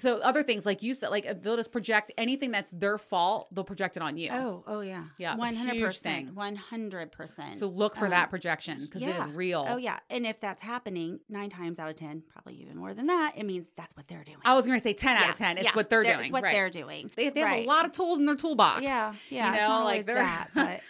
[0.00, 3.48] So other things like you said, like uh, they'll just project anything that's their fault,
[3.52, 4.30] they'll project it on you.
[4.30, 5.04] Oh, oh yeah.
[5.18, 6.34] Yeah, One hundred percent.
[6.36, 7.56] One hundred percent.
[7.56, 9.26] So look for Um, that projection because it yeah.
[9.26, 9.66] is real.
[9.68, 9.98] Oh yeah.
[10.08, 13.44] And if that's happening nine times out of ten, probably even more than that, it
[13.44, 14.38] means that's what they're doing.
[14.44, 15.58] I was going to say 10 out of 10.
[15.58, 15.70] It's yeah.
[15.74, 16.20] what they're doing.
[16.20, 16.52] It's what right.
[16.52, 17.10] they're doing.
[17.16, 17.66] They, they have Right.
[17.66, 18.82] a lot of tools in their toolbox.
[18.82, 19.52] Yeah, yeah.
[19.52, 20.80] You know, like they're that, but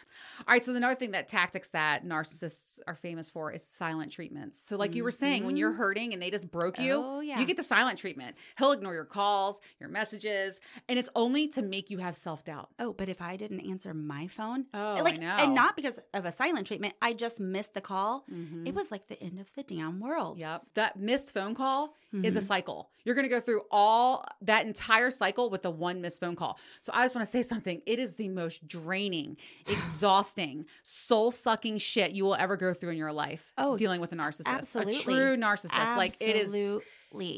[0.48, 4.58] All right, so another thing that tactics that narcissists are famous for is silent treatments.
[4.58, 7.38] So like you were saying, when you're hurting and they just broke you, Oh, yeah.
[7.38, 8.34] you get the silent treatment.
[8.56, 10.58] He'll ignore your calls, your messages,
[10.88, 12.70] and it's only to make you have self-doubt.
[12.78, 16.32] oh, but if I didn't answer my phone, Oh, like, and not because of a
[16.32, 18.24] silent treatment, I just missed the call.
[18.32, 18.66] Mhm.
[18.66, 20.38] It was like the end of the damn world.
[20.40, 20.62] Yep.
[20.74, 22.42] That missed phone call is a Mhm.
[22.42, 22.90] cycle.
[23.04, 26.58] You're going to go through all that entire cycle with the one missed phone call.
[26.80, 27.82] So I just want to say something.
[27.84, 29.36] It is the most draining,
[29.68, 33.52] exhausting, soul sucking shit you will ever go through in your life.
[33.58, 34.96] Oh, dealing with a narcissist, absolutely.
[34.96, 35.96] a true narcissist.
[35.96, 36.80] Like it is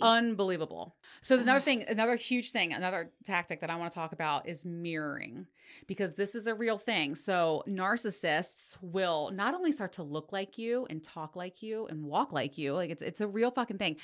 [0.03, 0.97] unbelievable.
[1.21, 4.65] So another thing, another huge thing, another tactic that I want to talk about is
[4.65, 5.47] mirroring
[5.87, 7.15] because this is a real thing.
[7.15, 12.05] So narcissists will not only start to look like you and talk like you and
[12.05, 13.97] walk like you, like it's it's a real fucking thing.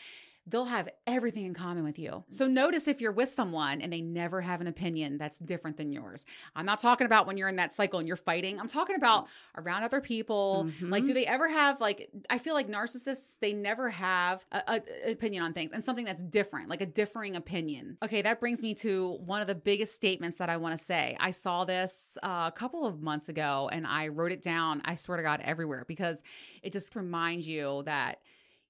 [0.49, 2.23] They'll have everything in common with you.
[2.29, 5.93] So notice if you're with someone and they never have an opinion that's different than
[5.93, 6.25] yours.
[6.55, 8.61] I'm not talking about when you're in that cycle and you're fighting.
[8.61, 9.27] I'm talking about
[9.57, 10.69] around other people.
[10.81, 10.91] Mhm.
[10.91, 12.09] Like, do they ever have like?
[12.31, 16.05] I feel like narcissists they never have a, a- a opinion on things and something
[16.05, 17.99] that's different, like a differing opinion.
[18.05, 21.17] Okay, that brings me to one of the biggest statements that I want to say.
[21.19, 24.81] I saw this uh, a couple of months ago and I wrote it down.
[24.85, 26.23] I swear to God, everywhere because
[26.63, 28.21] it just reminds you that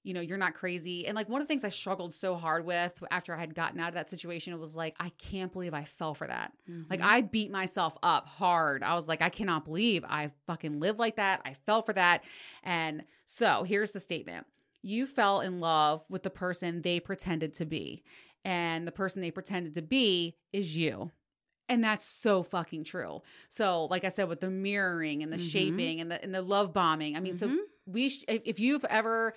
[0.07, 1.05] you know, you're not crazy.
[1.05, 3.79] And like one of the things I struggled so hard with after I had gotten
[3.79, 6.53] out of that situation, it was like, I can't believe I fell for that.
[6.89, 7.09] Like Mm-hmm.
[7.09, 8.83] I beat myself up hard.
[8.83, 11.41] I was like, I cannot believe I fucking lived like that.
[11.45, 12.23] I fell for that.
[12.63, 14.47] And so here's the statement.
[14.81, 18.03] You fell in love with the person they pretended to be.
[18.45, 21.11] And the person they pretended to be is you.
[21.67, 23.21] And that's so fucking true.
[23.49, 25.51] So, like I said, with the mirroring and the Mhm.
[25.51, 27.17] shaping and the and the love bombing.
[27.17, 27.57] I mean, so Mhm.
[27.85, 29.33] we sh- if you've ever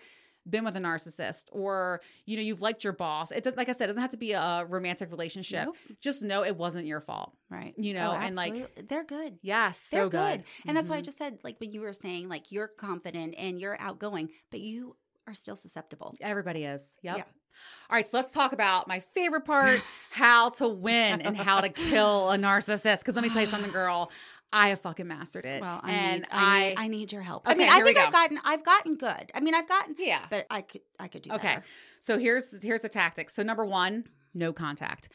[0.48, 3.72] been with a narcissist or you know you've liked your boss it does like i
[3.72, 5.76] said it doesn't have to be a romantic relationship Nope.
[6.00, 7.74] just know it wasn't your fault right.
[7.76, 9.38] you know, Oh, and, like, they're good.
[9.42, 10.44] yes so They're good, good.
[10.66, 11.04] And that's why I Mhm.
[11.04, 14.96] just said, like when you were saying, like you're confident and you're outgoing, but you
[15.26, 16.14] are still susceptible.
[16.20, 17.22] everybody is yep Yeah.
[17.90, 21.68] all right so let's talk about my favorite part how to win and how to
[21.68, 24.10] kill a narcissist because let me tell you something girl
[24.52, 27.22] i have fucking mastered it Well, I and need, I, i, need, I need your
[27.22, 27.46] help.
[27.46, 29.30] Okay, I mean, I think I've gotten, I've gotten good.
[29.34, 31.54] I mean, I've gotten, yeah but I could, I could do Okay.
[31.54, 31.64] better.
[32.00, 33.30] So here's here's the tactic.
[33.30, 35.08] So number one, no contact.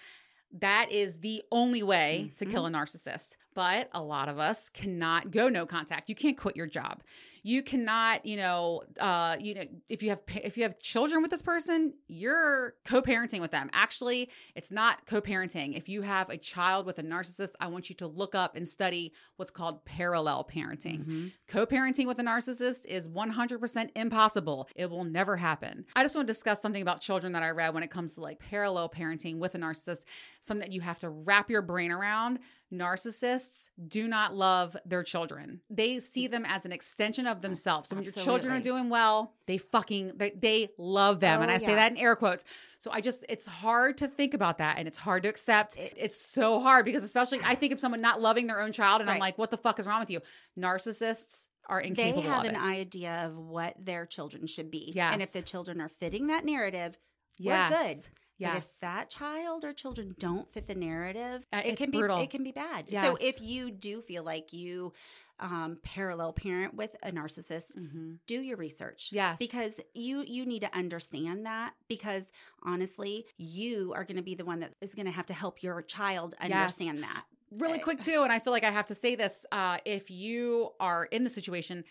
[0.60, 2.76] That is the only way to kill a Mm-hmm.
[2.82, 3.36] narcissist.
[3.54, 6.10] But a lot of us cannot go no contact.
[6.10, 7.02] You can't quit your job.
[7.48, 11.30] You cannot, you know, uh, you know, if you have if you have children with
[11.30, 13.70] this person, you're co-parenting with them.
[13.72, 15.78] Actually, it's not co-parenting.
[15.78, 18.68] If you have a child with a narcissist, I want you to look up and
[18.68, 21.06] study what's called parallel parenting.
[21.06, 21.32] Mhm.
[21.48, 24.68] Co parenting with a narcissist is 100% impossible.
[24.76, 25.86] It will never happen.
[25.96, 28.22] I just want to discuss something about children that I read when it comes to
[28.22, 30.06] like parallel parenting with a narcissist,
[30.42, 32.40] something that you have to wrap your brain around.
[32.78, 35.62] Narcissists do not love their children.
[35.70, 36.32] They see mm.
[36.32, 37.90] them as an extension of themselves.
[37.90, 41.40] So when your children are doing well, they fucking they, they love them.
[41.40, 42.44] Oh, and I say that in air quotes.
[42.80, 45.76] So I just it's hard to think about that and it's hard to accept.
[45.78, 49.10] it's so hard because especially I think of someone not loving their own child and
[49.10, 50.22] I'm like, what the fuck is wrong with you?
[50.58, 52.22] Narcissists are incapable.
[52.22, 52.62] They have an it.
[52.62, 54.94] idea of what their children should be.
[54.98, 56.98] And if the children are fitting that narrative,
[57.38, 57.72] yes.
[57.72, 58.08] we're good.
[58.40, 58.74] But Yes.
[58.76, 62.18] if that child or children don't fit the narrative, Uh, it can brutal.
[62.18, 62.86] be it can be bad.
[62.90, 63.04] Yes.
[63.20, 64.94] So if you do feel like you
[65.38, 68.20] um, parallel parent with a narcissist, Mhm.
[68.26, 69.10] do your research.
[69.12, 69.38] Yes.
[69.38, 72.32] Because you you need to understand that because
[72.64, 75.62] honestly, you are going to be the one that is going to have to help
[75.62, 76.52] your child Yes.
[76.52, 77.26] understand that.
[77.52, 80.72] really quick too and i feel like i have to say this uh, if you
[80.80, 81.86] are in the situation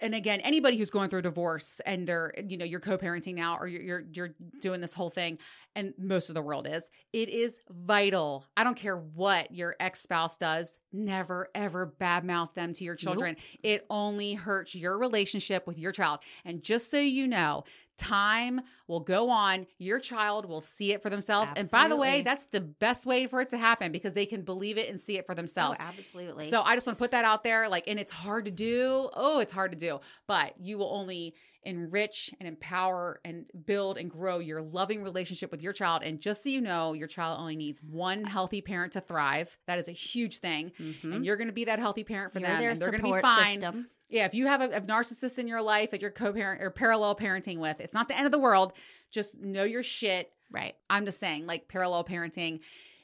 [0.00, 3.56] and again anybody who's going through a divorce and they're you know you're co-parenting now
[3.58, 5.38] or you're, you're you're doing this whole thing
[5.78, 8.44] and most of the world is it is vital.
[8.56, 13.36] I don't care what your ex-spouse does never ever badmouth them to your children.
[13.62, 16.20] It only hurts your relationship with your child.
[16.44, 17.64] And just so you know
[17.98, 22.22] time will go on your child will see it for themselves and by the way
[22.22, 25.18] that's the best way for it to happen because they can believe it and see
[25.18, 26.48] it for Oh, themselves absolutely.
[26.48, 27.68] so I just want to put that out there.
[27.68, 29.10] Like, and it's hard to do.
[29.14, 30.00] Oh, it's hard to do.
[30.26, 31.34] But you will only
[31.64, 36.02] enrich and empower and build and grow your loving relationship with your child.
[36.02, 39.58] And just so you know, your child only needs one healthy parent to thrive.
[39.66, 40.72] That is a huge thing.
[40.80, 41.14] Mhm.
[41.16, 42.62] And you're going to be that healthy parent for You're them.
[42.62, 43.56] And they're going to be fine.
[43.56, 43.88] system.
[44.08, 44.24] Yeah.
[44.24, 47.16] If you have a, a narcissist in your life that you're co parent or parallel
[47.16, 48.72] parenting with, it's not the end of the world.
[49.10, 50.30] Just know your shit.
[50.50, 50.74] Right.
[50.88, 52.60] I'm just saying, like parallel parenting,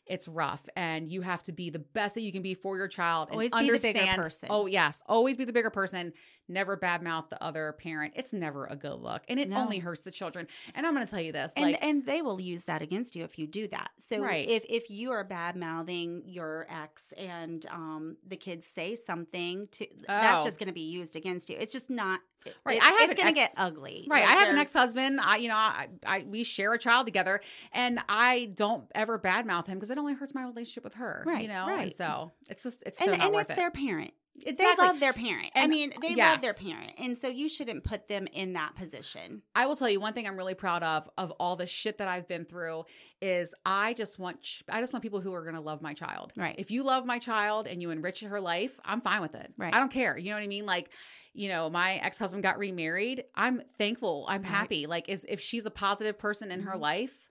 [0.06, 2.88] it's rough, and you have to be the best that you can be for your
[2.88, 3.28] child.
[3.28, 4.48] and Always be the bigger person.
[4.50, 6.12] Oh yes, always be the bigger person.
[6.48, 8.12] Never badmouth the other parent.
[8.16, 9.56] It's never a good look, and it No.
[9.56, 10.46] only hurts the children.
[10.74, 13.16] And I'm going to tell you this, And like, and they will use that against
[13.16, 13.90] you if you do that.
[13.98, 14.46] So Right.
[14.48, 19.86] if if you are bad mouthing your ex and um the kids say something to
[20.06, 20.44] that's Oh.
[20.46, 21.56] just going to be used against you.
[21.58, 22.20] It's just not
[22.66, 24.06] Right, It, I have it's going to ex- get ugly.
[24.06, 24.22] Right.
[24.22, 25.18] Like, I have an ex-husband.
[25.18, 27.40] I, you know, I, I, we share a child together
[27.72, 31.22] and I don't ever badmouth him because it only hurts my relationship with her.
[31.26, 31.40] Right.
[31.40, 31.66] You know?
[31.66, 31.84] right.
[31.84, 33.56] And so it's just, it's and, so not and worth it's it.
[33.56, 34.12] their parent.
[34.36, 34.54] Exactly.
[34.64, 35.50] They love their parent.
[35.54, 39.42] I mean, they love their parent, and so you shouldn't put them in that position.
[39.54, 42.08] I will tell you one thing I'm really proud of of all the shit that
[42.08, 42.84] I've been through
[43.22, 46.32] is I just want I just want people who are going to love my child.
[46.36, 46.54] Right.
[46.58, 49.52] If you love my child and you enrich her life, I'm fine with it.
[49.56, 49.74] Right.
[49.74, 50.16] I don't care.
[50.18, 50.66] You know what I mean?
[50.66, 50.90] Like
[51.36, 53.24] you know, my ex-husband got remarried.
[53.34, 54.24] I'm thankful.
[54.28, 54.48] I'm Right.
[54.50, 54.86] happy.
[54.86, 56.80] Like is if she's a positive person in her Mhm.
[56.80, 57.28] life,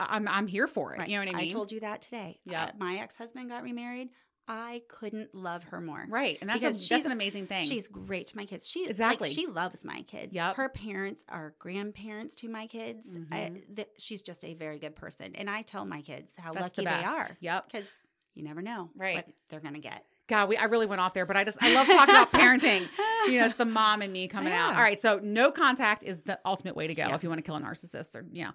[0.00, 0.98] I'm I'm here for it.
[1.00, 1.08] Right.
[1.08, 1.50] You know what I mean?
[1.50, 2.40] I told you that today.
[2.44, 2.64] Yeah.
[2.64, 4.08] Uh, my ex husband got remarried.
[4.48, 6.04] I couldn't love her more.
[6.08, 6.36] Right.
[6.40, 7.62] And that's a, that's an amazing thing.
[7.64, 8.66] She's great to my kids.
[8.66, 9.28] She Exactly.
[9.28, 10.34] like, she loves my kids.
[10.34, 10.56] Yep.
[10.56, 13.06] Her parents are grandparents to my kids.
[13.30, 13.76] I, Mhm.
[13.76, 16.82] th- she's just a very good person, and I tell my kids how That's the
[16.82, 17.66] lucky they are Yep.
[17.72, 17.88] because
[18.34, 19.16] you never know Right.
[19.16, 20.04] what they're gonna get.
[20.28, 22.88] God, we I really went off there, but I just I love talking about parenting.
[23.26, 24.74] You know, it's the mom and me coming out.
[24.74, 27.14] All right, so no contact is the ultimate way to go Yeah.
[27.14, 28.50] if you want to kill a narcissist or you know.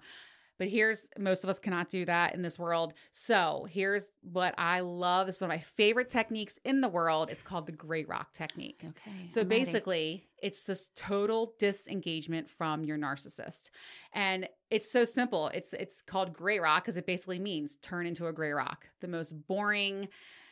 [0.58, 2.94] But here's most of us cannot do that in this world.
[3.12, 5.26] So here's what I love.
[5.26, 7.30] This is one of my favorite techniques in the world.
[7.30, 8.82] It's called the gray rock technique.
[8.84, 9.26] Okay.
[9.28, 9.60] So I'm ready.
[9.64, 13.70] basically, it's this total disengagement from your narcissist.
[14.12, 15.48] And it's so simple.
[15.48, 18.88] It's it's called gray rock because it basically means turn into a gray rock.
[19.00, 20.08] The most boring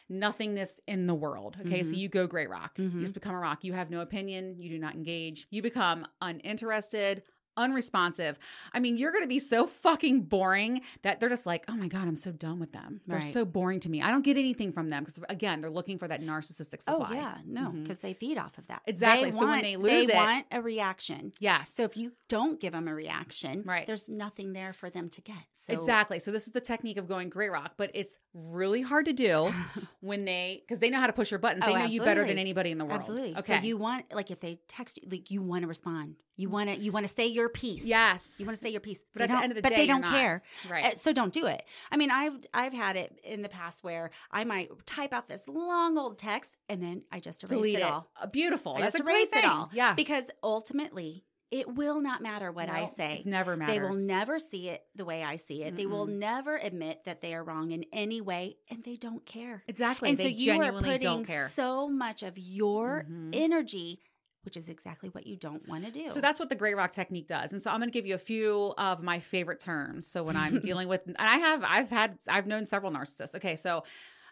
[0.08, 1.56] nothingness in the world.
[1.66, 1.82] Okay?
[1.82, 1.98] So Mhm.
[1.98, 2.78] you go gray rock.
[2.78, 3.00] You Mhm.
[3.00, 3.64] just become a rock.
[3.64, 5.48] You have no opinion, you do not engage.
[5.50, 7.24] You become uninterested,
[7.56, 8.38] unresponsive.
[8.72, 11.88] I mean, you're going to be so fucking boring that they're just like, "Oh my
[11.88, 13.00] god, I'm so done with them.
[13.06, 13.32] They're Right.
[13.32, 14.02] so boring to me.
[14.02, 17.38] I don't get anything from them because again, they're looking for that narcissistic Oh yeah,
[17.46, 17.82] no, mm-hmm.
[17.82, 18.82] because they feed off of that.
[18.86, 19.26] Exactly.
[19.26, 21.32] They So when want- they lose it- they want a reaction.
[21.40, 21.70] Yes.
[21.72, 23.86] So if you don't give them a reaction, Right.
[23.86, 25.36] there's nothing there for them to get.
[25.54, 26.18] So Exactly.
[26.18, 29.52] So this is the technique of going gray rock, but it's really hard to do
[30.00, 31.64] when they because they know how to push your buttons.
[31.64, 32.98] They Oh, know you better than anybody in the world.
[32.98, 33.36] Absolutely.
[33.36, 33.58] Okay.
[33.58, 36.16] So you want like if they text you, like you want to respond.
[36.36, 37.84] You want to you want to say your piece.
[37.84, 38.36] yes.
[38.38, 39.02] You want to say your piece.
[39.12, 40.42] But They at the don't- end of the but day, they don't care.
[40.70, 40.84] right.
[40.92, 41.64] Uh, So don't do it.
[41.90, 45.42] I mean, I've I've had it in the past where I might type out this
[45.48, 47.84] long old text and then I just erase Delete it it.
[47.84, 48.10] all.
[48.20, 48.76] Uh, Beautiful.
[48.76, 49.44] I That's just a great thing.
[49.44, 49.70] it all.
[49.72, 49.94] Yeah.
[49.94, 53.18] Because ultimately, it will not matter what I say.
[53.20, 53.74] it never matters.
[53.76, 55.76] They will never see it the way I see it.
[55.76, 59.62] They will never admit that they are wrong in any way, and they don't care.
[59.68, 60.08] Exactly.
[60.08, 63.30] and they so you are putting so much of your Mhm.
[63.32, 64.00] energy,
[64.46, 66.08] which is exactly what you don't want to do.
[66.08, 67.52] So that's what the gray rock technique does.
[67.52, 70.06] And so I'm going to give you a few of my favorite terms.
[70.06, 73.34] So when I'm dealing with, and I have, I've had, I've known several narcissists.
[73.34, 73.56] Okay.
[73.56, 73.82] So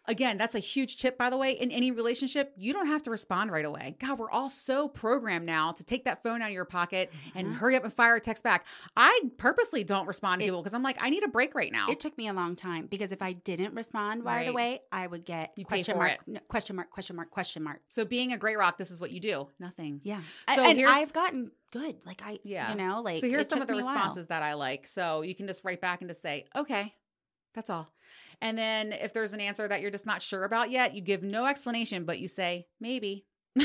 [0.06, 1.52] again, that's a huge tip, by the way.
[1.52, 3.96] In any relationship, you don't have to respond right away.
[3.98, 7.46] God, we're all so programmed now to take that phone out of your pocket and
[7.48, 7.54] Mhm.
[7.56, 8.66] hurry up and fire a text back.
[8.96, 11.72] I purposely don't respond to It- people because I'm like, I need a break right
[11.72, 11.88] now.
[11.90, 14.48] It took me a long time because if I didn't respond right, Right.
[14.48, 17.80] away, I would get You question mark, no, question mark, question mark, question mark.
[17.88, 19.48] so being a gray rock, this is what you do.
[19.58, 20.00] Nothing.
[20.04, 20.20] Yeah.
[20.54, 21.96] So and here's- I've gotten good.
[22.04, 22.70] Like I, Yeah.
[22.70, 23.94] you know, like so here's some of the me a while.
[23.94, 24.86] responses that I like.
[24.86, 26.94] So you can just write back and just say, okay,
[27.54, 27.90] that's all.
[28.40, 31.22] And then if there's an answer that you're just not sure about yet, you give
[31.22, 33.26] no explanation, but you say, maybe.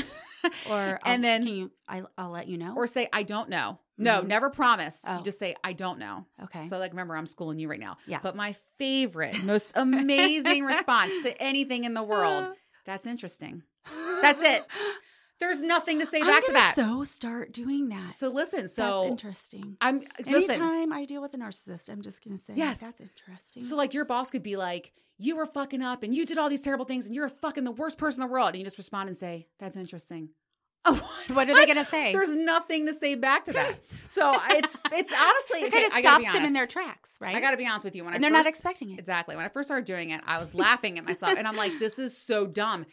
[0.70, 1.70] Or and I'll- then, you?
[1.86, 2.72] I, I'll let you know.
[2.74, 3.78] or say, I don't know.
[3.98, 4.26] No, Mhm.
[4.28, 5.02] never promise.
[5.06, 5.18] Oh.
[5.18, 6.24] You just say, I don't know.
[6.44, 6.62] okay.
[6.66, 7.98] So, like, remember, I'm schooling you right now.
[8.06, 8.20] Yeah.
[8.22, 12.54] But my favorite, most amazing response to anything in the world,
[12.86, 13.62] that's interesting.
[14.22, 14.64] That's it.
[15.40, 16.74] There's nothing to say I'm back to that.
[16.76, 18.12] So start doing that.
[18.12, 19.76] So, listen, So that's interesting.
[19.80, 20.50] I'm, listen.
[20.62, 22.80] Anytime I deal with a narcissist, I'm just gonna say, Yes.
[22.80, 23.62] that's interesting.
[23.62, 26.48] So like your boss could be like, you were fucking up and you did all
[26.48, 28.48] these terrible things and you're a fucking the worst person in the world.
[28.50, 30.30] And you just respond and say, that's interesting.
[30.84, 32.12] Oh, what are they gonna say?
[32.12, 33.74] There's nothing to say back to that.
[34.08, 37.36] So it's it's honestly it okay, kind of stops them in their tracks, right?
[37.36, 38.04] I got to be honest with you.
[38.04, 38.98] When and I they're not expecting it.
[38.98, 41.78] exactly when I first started doing it, I was laughing at myself and I'm like,
[41.78, 42.86] this is so dumb.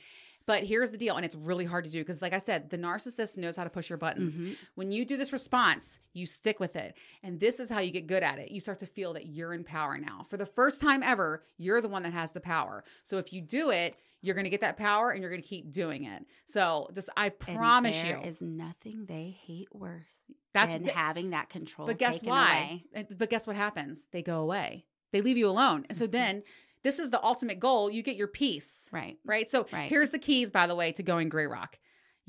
[0.48, 2.78] But here's the deal, and it's really hard to do because, like I said, the
[2.78, 4.38] narcissist knows how to push your buttons.
[4.40, 4.56] Mhm.
[4.76, 6.98] When you do this response, you stick with it.
[7.22, 8.50] And this is how you get good at it.
[8.50, 10.26] You start to feel that you're in power now.
[10.30, 12.84] For the first time ever, you're the one that has the power.
[13.04, 15.48] So if you do it, you're going to get that power and you're going to
[15.48, 16.26] keep doing it.
[16.46, 18.24] So just I And promise there you.
[18.24, 20.24] is nothing they hate worse
[20.54, 21.88] That's than having that control.
[21.88, 22.82] But guess taken why?
[22.96, 23.08] away.
[23.18, 24.08] But guess what happens?
[24.12, 24.86] They go away.
[25.12, 25.86] They leave you alone.
[25.90, 26.12] And so Mhm.
[26.12, 26.44] then
[26.84, 27.90] this is the ultimate goal.
[27.92, 28.90] You get your peace.
[28.92, 29.18] Right.
[29.26, 29.50] Right.
[29.50, 29.90] So Right.
[29.90, 31.78] here's the keys, by the way, to going gray rock.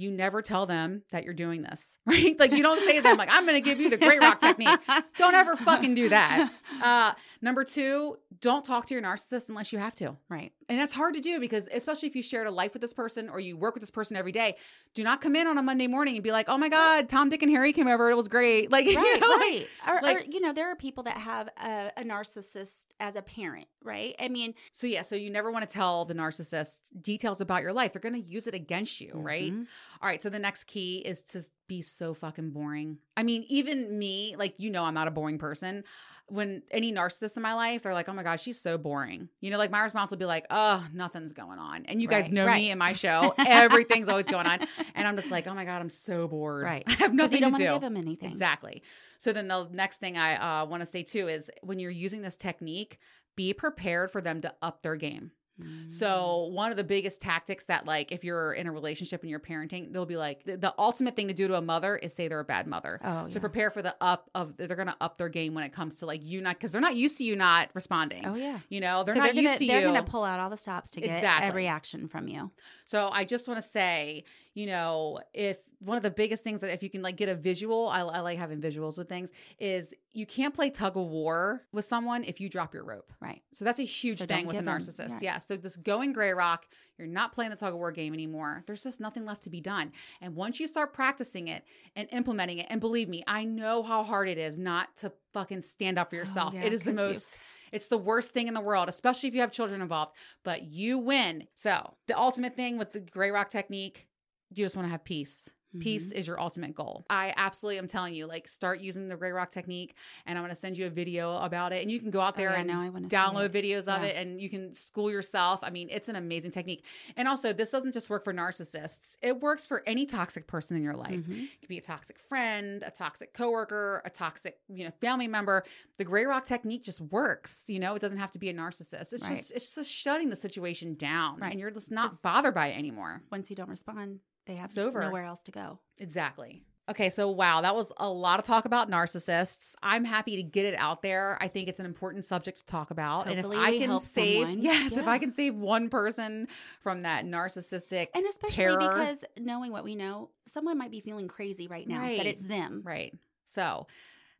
[0.01, 2.39] you never tell them that you're doing this, right?
[2.39, 4.39] Like you don't say to them like I'm going to give you the Grey Rock
[4.41, 4.79] technique.
[5.19, 6.51] Don't ever fucking do that.
[6.81, 10.17] Uh, number two, don't talk to your narcissist unless you have to.
[10.29, 10.53] Right.
[10.71, 13.29] And that's hard to do because, especially if you shared a life with this person
[13.31, 14.57] or you work with this person every day,
[14.93, 17.31] do not come in on a Monday morning and be like, oh my God, Tom,
[17.31, 18.11] Dick, and Harry came over.
[18.11, 18.71] It was great.
[18.79, 19.66] Like, Right, you know, like- right.
[19.89, 23.23] Or, like- or, you know, there are people that have a, a narcissist as a
[23.23, 24.14] parent, right?
[24.21, 27.73] I mean, so, yeah, so you never want to tell the narcissist details about your
[27.73, 27.93] life.
[27.95, 29.51] They're going to use it against you, right?
[29.53, 29.66] mhm.
[30.03, 30.23] All right.
[30.23, 32.99] So, the next key is to be so fucking boring.
[33.16, 35.85] I mean, even me, like, you know, I'm not a boring person.
[36.29, 39.29] When any narcissist in my life, they're like, oh my gosh, she's so boring.
[39.41, 41.87] You know, like my response will be like, oh, nothing's going on.
[41.87, 42.57] And you guys know right.
[42.57, 44.61] me in my show, everything's always going on.
[44.95, 46.64] And I'm just like, oh my God, I'm so bored.
[46.64, 46.85] Right.
[46.87, 47.72] I have nothing you don't to to do.
[47.72, 48.29] give them anything.
[48.29, 48.83] Exactly.
[49.18, 52.22] So then the next thing I uh, want to say too is when you're using
[52.22, 52.99] this technique,
[53.37, 55.31] be prepared for them to up their game.
[55.61, 55.91] Mm.
[55.91, 59.41] So one of the biggest tactics that like if you're in a relationship and you're
[59.41, 62.29] parenting, they'll be like the, the ultimate thing to do to a mother is say
[62.29, 63.01] they're a bad mother.
[63.05, 63.41] oh, So yeah.
[63.41, 66.23] prepare for the up of they're gonna up their game when it comes to like
[66.25, 68.25] you not because they're not used to you not responding.
[68.27, 68.61] oh yeah.
[68.69, 69.87] You know they're So not they're used gonna, to They're you.
[69.87, 71.47] gonna pull out all the stops to get Exactly.
[71.49, 72.51] every action from you.
[72.85, 76.72] So I just want to say, you know, if one of the biggest things that
[76.72, 79.95] if you can like get a visual, I, I like having visuals with things, is
[80.12, 83.12] you can't play tug of war with someone if you drop your rope.
[83.20, 83.43] Right.
[83.55, 85.11] So that's a huge So thing with a narcissist.
[85.22, 85.35] yeah.
[85.35, 85.39] Yeah.
[85.39, 86.66] So just going gray rock,
[86.99, 88.64] you're not playing the tug of war game anymore.
[88.66, 89.93] There's just nothing left to be done.
[90.20, 91.62] And once you start practicing it
[91.95, 95.61] and implementing it, and believe me, I know how hard it is not to fucking
[95.61, 96.55] stand up for oh, yourself.
[96.55, 97.39] Oh, yeah, it is the 'cause you- most
[97.70, 100.97] it's the worst thing in the world, especially if you have children involved, but you
[100.99, 101.47] win.
[101.55, 104.09] So, the ultimate thing with the gray rock technique,
[104.49, 105.51] you just want to have peace.
[105.81, 106.19] Peace Mm-hmm.
[106.19, 107.05] is your ultimate goal.
[107.11, 109.97] I absolutely am telling you, like, start using the gray rock technique,
[110.27, 111.83] and I'm going to send you a video about it.
[111.83, 114.09] And you can go out Oh, there yeah, and now I download videos of Yeah.
[114.09, 115.61] it, and you can school yourself.
[115.62, 116.85] I mean, it's an amazing technique.
[117.16, 120.83] And also, this doesn't just work for narcissists; it works for any toxic person in
[120.83, 121.21] your life.
[121.21, 121.45] Mhm.
[121.45, 125.64] It could be a toxic friend, a toxic coworker, a toxic, you know, family member.
[125.99, 127.64] The gray rock technique just works.
[127.69, 129.12] You know, it doesn't have to be a narcissist.
[129.12, 129.37] It's Right.
[129.37, 131.39] just it's just shutting the situation down.
[131.41, 131.51] Right.
[131.53, 133.23] And you're just not bothered by it anymore.
[133.31, 135.01] Once you don't respond, they have It's over.
[135.03, 135.79] nowhere else to go.
[135.99, 136.65] Exactly.
[136.91, 139.75] Okay, so wow, that was a lot of talk about narcissists.
[139.83, 141.37] I'm happy to get it out there.
[141.39, 143.27] I think it's an important subject to talk about.
[143.27, 144.63] Hopefully and if I can save someone.
[144.63, 146.49] yes, if I can save one person
[146.81, 148.79] from that narcissistic And especially terror.
[148.79, 152.17] because knowing what we know, someone might be feeling crazy right now Right.
[152.17, 152.81] that it's them.
[152.85, 153.15] right.
[153.45, 153.87] So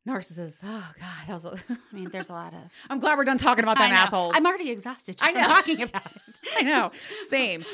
[0.07, 3.24] narcissists, oh god, that was a, I mean, there's a lot of I'm glad we're
[3.24, 3.96] done talking about them know.
[3.96, 4.32] assholes.
[4.34, 6.22] I'm already exhausted just I from talking about it.
[6.57, 6.90] I know.
[7.28, 7.64] Same.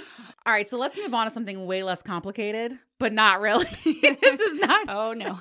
[0.46, 3.64] All right, so let's move on to something way less complicated, but not really.
[3.84, 4.86] this is not.
[4.88, 5.40] Oh no.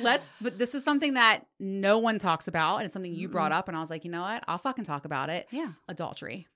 [0.00, 3.52] Let's, but this is something that no one talks about, and it's something you brought
[3.52, 4.44] up, and I was like, you know what?
[4.46, 5.46] I'll fucking talk about it.
[5.50, 5.72] yeah.
[5.88, 6.46] Adultery.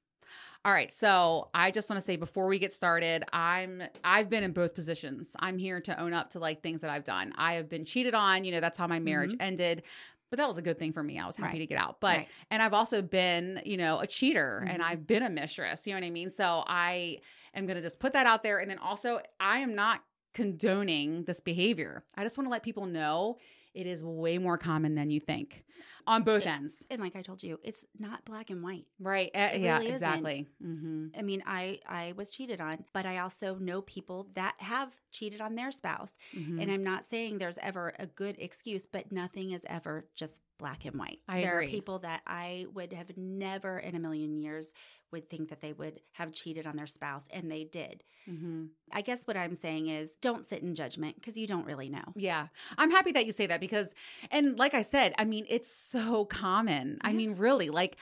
[0.64, 4.44] All right, so I just want to say before we get started, I'm I've been
[4.44, 5.34] in both positions.
[5.38, 7.32] I'm here to own up to like things that I've done.
[7.36, 8.44] I have been cheated on.
[8.44, 9.84] You know, that's how my marriage ended.
[10.28, 11.18] But that was a good thing for me.
[11.18, 11.54] I was happy Mm-hmm.
[11.54, 11.58] Right.
[11.60, 12.00] to get out.
[12.00, 12.28] But Right.
[12.50, 14.86] and I've also been, you know, a cheater and Mhm.
[14.86, 15.86] I've been a mistress.
[15.86, 16.28] You know what I mean?
[16.28, 17.20] So I
[17.54, 18.58] am going to just put that out there.
[18.58, 20.04] And then also, I am not
[20.34, 22.04] condoning this behavior.
[22.16, 23.38] I just want to let people know
[23.72, 25.64] it is way more common than you think
[26.06, 26.84] on both It- ends.
[26.90, 28.86] And like I told you, it's not black and white.
[28.98, 29.30] Right.
[29.34, 30.46] It yeah, really exactly.
[30.60, 34.92] hmm I mean, I I was cheated on, but I also know people that have
[35.12, 36.12] cheated on their spouse.
[36.36, 36.60] Mm-hmm.
[36.60, 40.84] And I'm not saying there's ever a good excuse, but nothing is ever just black
[40.84, 41.20] and white.
[41.26, 41.66] I there agree.
[41.66, 44.74] are people that I would have never in a million years
[45.10, 48.04] would think that they would have cheated on their spouse, and they did.
[48.26, 51.88] hmm I guess what I'm saying is don't sit in judgment because you don't really
[51.88, 52.02] know.
[52.14, 52.48] Yeah.
[52.76, 53.94] I'm happy that you say that because,
[54.30, 56.98] and like I said, I mean, it's so common.
[57.02, 57.96] I mean, really, like,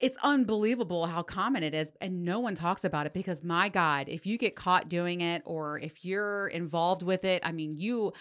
[0.00, 4.08] it's unbelievable how common it is, and no one talks about it because, my God,
[4.08, 8.12] if you get caught doing it or if you're involved with it, I mean, you.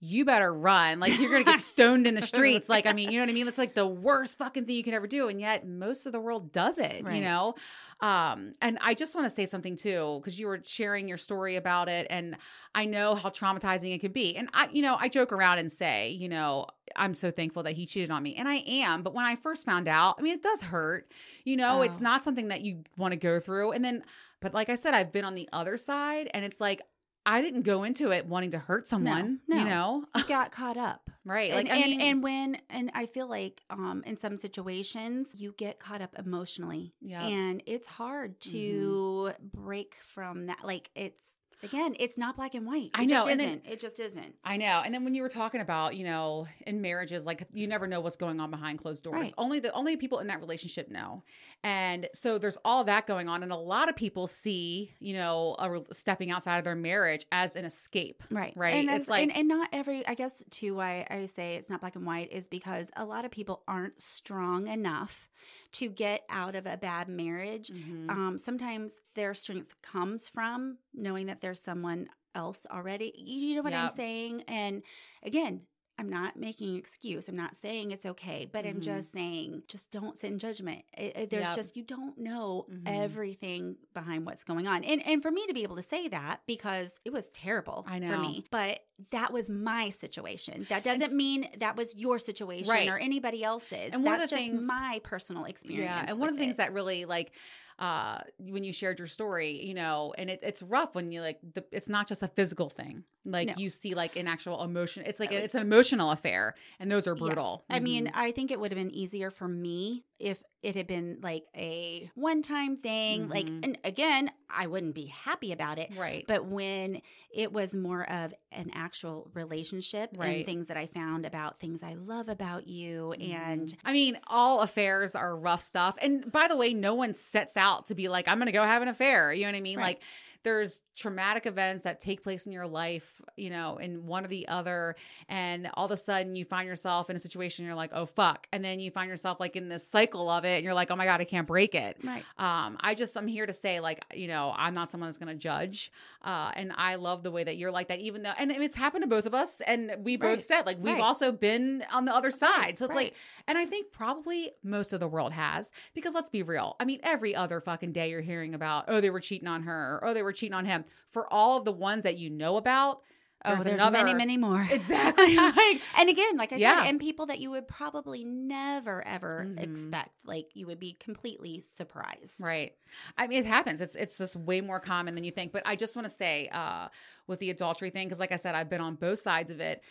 [0.00, 1.00] You better run.
[1.00, 2.68] Like you're gonna get stoned in the streets.
[2.68, 3.46] Like, I mean, you know what I mean?
[3.46, 5.28] That's like the worst fucking thing you can ever do.
[5.28, 7.54] And yet most of the world does it, you know?
[8.00, 11.56] Um, and I just want to say something too, because you were sharing your story
[11.56, 12.36] about it, and
[12.72, 14.36] I know how traumatizing it could be.
[14.36, 17.72] And I, you know, I joke around and say, you know, I'm so thankful that
[17.72, 19.02] he cheated on me, and I am.
[19.02, 21.10] But when I first found out, I mean, it does hurt.
[21.44, 22.02] You know, it's Oh.
[22.04, 23.72] not something that you want to go through.
[23.72, 24.04] And then,
[24.40, 26.82] but like I said, I've been on the other side, and it's like
[27.28, 29.40] I didn't go into it wanting to hurt someone.
[29.46, 29.58] no.
[29.58, 31.10] You know, You got caught up.
[31.24, 31.50] right?
[31.50, 35.32] and, Like, I and, mean, and when and I feel like um in some situations
[35.34, 36.94] you get caught up emotionally.
[37.00, 37.22] Yeah.
[37.22, 37.34] Mm-hmm.
[37.38, 40.60] And it's hard to break from that.
[40.64, 41.24] Like it's
[41.62, 42.86] Again, it's not black and white.
[42.86, 43.64] It I know, and isn't.
[43.64, 44.34] then- it just isn't.
[44.44, 44.82] I know.
[44.84, 48.00] And then when you were talking about, you know, in marriages, like you never know
[48.00, 49.14] what's going on behind closed doors.
[49.20, 49.34] Right.
[49.36, 51.24] Only the only people in that relationship know.
[51.64, 53.42] And so there's all that going on.
[53.42, 57.56] And a lot of people see, you know, a, stepping outside of their marriage as
[57.56, 58.22] an escape.
[58.30, 58.52] Right.
[58.56, 58.74] Right.
[58.76, 61.80] And It's like- and, and not every I guess too why I say it's not
[61.80, 65.28] black and white is because a lot of people aren't strong enough
[65.72, 67.68] to get out of a bad marriage.
[67.68, 68.10] Mhm.
[68.10, 73.12] Um, sometimes their strength comes from knowing that there's someone else already.
[73.16, 74.42] You know what I'm saying?
[74.48, 74.82] And
[75.22, 75.66] again,
[75.98, 77.28] I'm not making an excuse.
[77.28, 78.82] I'm not saying it's okay, but I'm Mhm.
[78.82, 80.84] just saying just don't sit in judgment.
[80.96, 81.56] It- it- there's Yep.
[81.56, 82.82] just you don't know Mhm.
[82.86, 84.84] everything behind what's going on.
[84.84, 87.98] And and for me to be able to say that because it was terrible I
[87.98, 88.20] for know.
[88.22, 90.66] me, but that was my situation.
[90.68, 92.88] That doesn't mean that was your situation Right.
[92.88, 93.92] or anybody else's.
[93.92, 95.84] And one of That's the just things- my personal experience.
[95.88, 96.58] Yeah, and one of the things it.
[96.58, 97.32] that really like
[97.78, 101.38] uh when you shared your story, you know, and it, it's rough when you like
[101.54, 103.04] the, it's not just a physical thing.
[103.24, 103.54] Like No.
[103.56, 105.04] you see like an actual emotion.
[105.06, 107.20] It's like it's an emotional affair, and those are Yes.
[107.20, 107.64] brutal.
[107.70, 108.10] I mean, Mhm.
[108.14, 112.10] I think it would have been easier for me if it had been like a
[112.16, 113.28] one time thing.
[113.28, 113.60] Like, Mhm.
[113.64, 115.90] and again, I wouldn't be happy about it.
[115.96, 116.24] right.
[116.26, 117.00] But when
[117.32, 120.38] it was more of an actual relationship Right.
[120.38, 123.76] and things that I found about things I love about you, and Mhm.
[123.84, 125.96] I mean, all affairs are rough stuff.
[126.02, 128.64] And by the way, no one sets out to be like, I'm going to go
[128.64, 129.32] have an affair.
[129.32, 129.78] You know what I mean?
[129.78, 129.84] Right.
[129.84, 130.02] Like,
[130.44, 134.48] there's traumatic events that take place in your life, you know, in one or the
[134.48, 134.96] other.
[135.28, 138.46] And all of a sudden you find yourself in a situation, you're like, oh, fuck.
[138.52, 140.96] And then you find yourself like in this cycle of it, and you're like, oh
[140.96, 141.96] my God, I can't break it.
[142.04, 142.24] right.
[142.38, 145.34] Um, I just I'm here to say like you know I'm not someone that's gonna
[145.34, 148.00] judge, uh, and I love the way that you're like that.
[148.00, 150.42] Even though and it's happened to both of us, and we both Right.
[150.42, 151.02] said like we've Right.
[151.02, 152.78] also been on the other side.
[152.78, 153.14] So it's like,
[153.46, 156.76] and I think probably most of the world has because let's be real.
[156.80, 159.98] I mean, every other fucking day you're hearing about oh they were cheating on her,
[160.02, 160.84] or oh they were cheating on him.
[161.10, 163.02] For all of the ones that you know about,
[163.44, 164.66] Oh, there's there's another many, many more.
[164.68, 166.80] exactly like and again, like I Yeah.
[166.80, 169.62] said, and people that you would probably never ever Mhm.
[169.62, 172.40] expect, like you would be completely surprised.
[172.40, 172.72] Right.
[173.16, 173.80] I mean, it happens.
[173.80, 175.52] It's it's just way more common than you think.
[175.52, 176.88] But I just want to say, uh,
[177.28, 179.82] with the adultery thing, because like I said, I've been on both sides of it.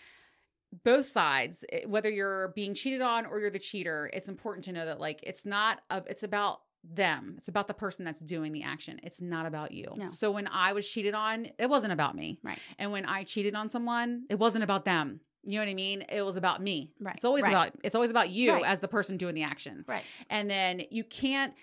[0.83, 4.73] Both sides, eh, whether you're being cheated on or you're the cheater, it's important to
[4.73, 5.79] know that like it's not.
[5.89, 6.59] A, it's about
[6.93, 7.35] them.
[7.37, 8.99] It's about the person that's doing the action.
[9.03, 9.93] It's not about you.
[9.95, 10.11] No.
[10.11, 12.39] So when I was cheated on, it wasn't about me.
[12.43, 12.59] Right.
[12.79, 15.19] And when I cheated on someone, it wasn't about them.
[15.43, 16.03] You know what I mean?
[16.09, 16.91] It was about me.
[16.99, 17.15] Right.
[17.15, 17.51] It's always Right.
[17.51, 18.65] about it's always about you Right.
[18.65, 19.85] as the person doing the action.
[19.87, 20.03] Right.
[20.29, 21.53] And then you can't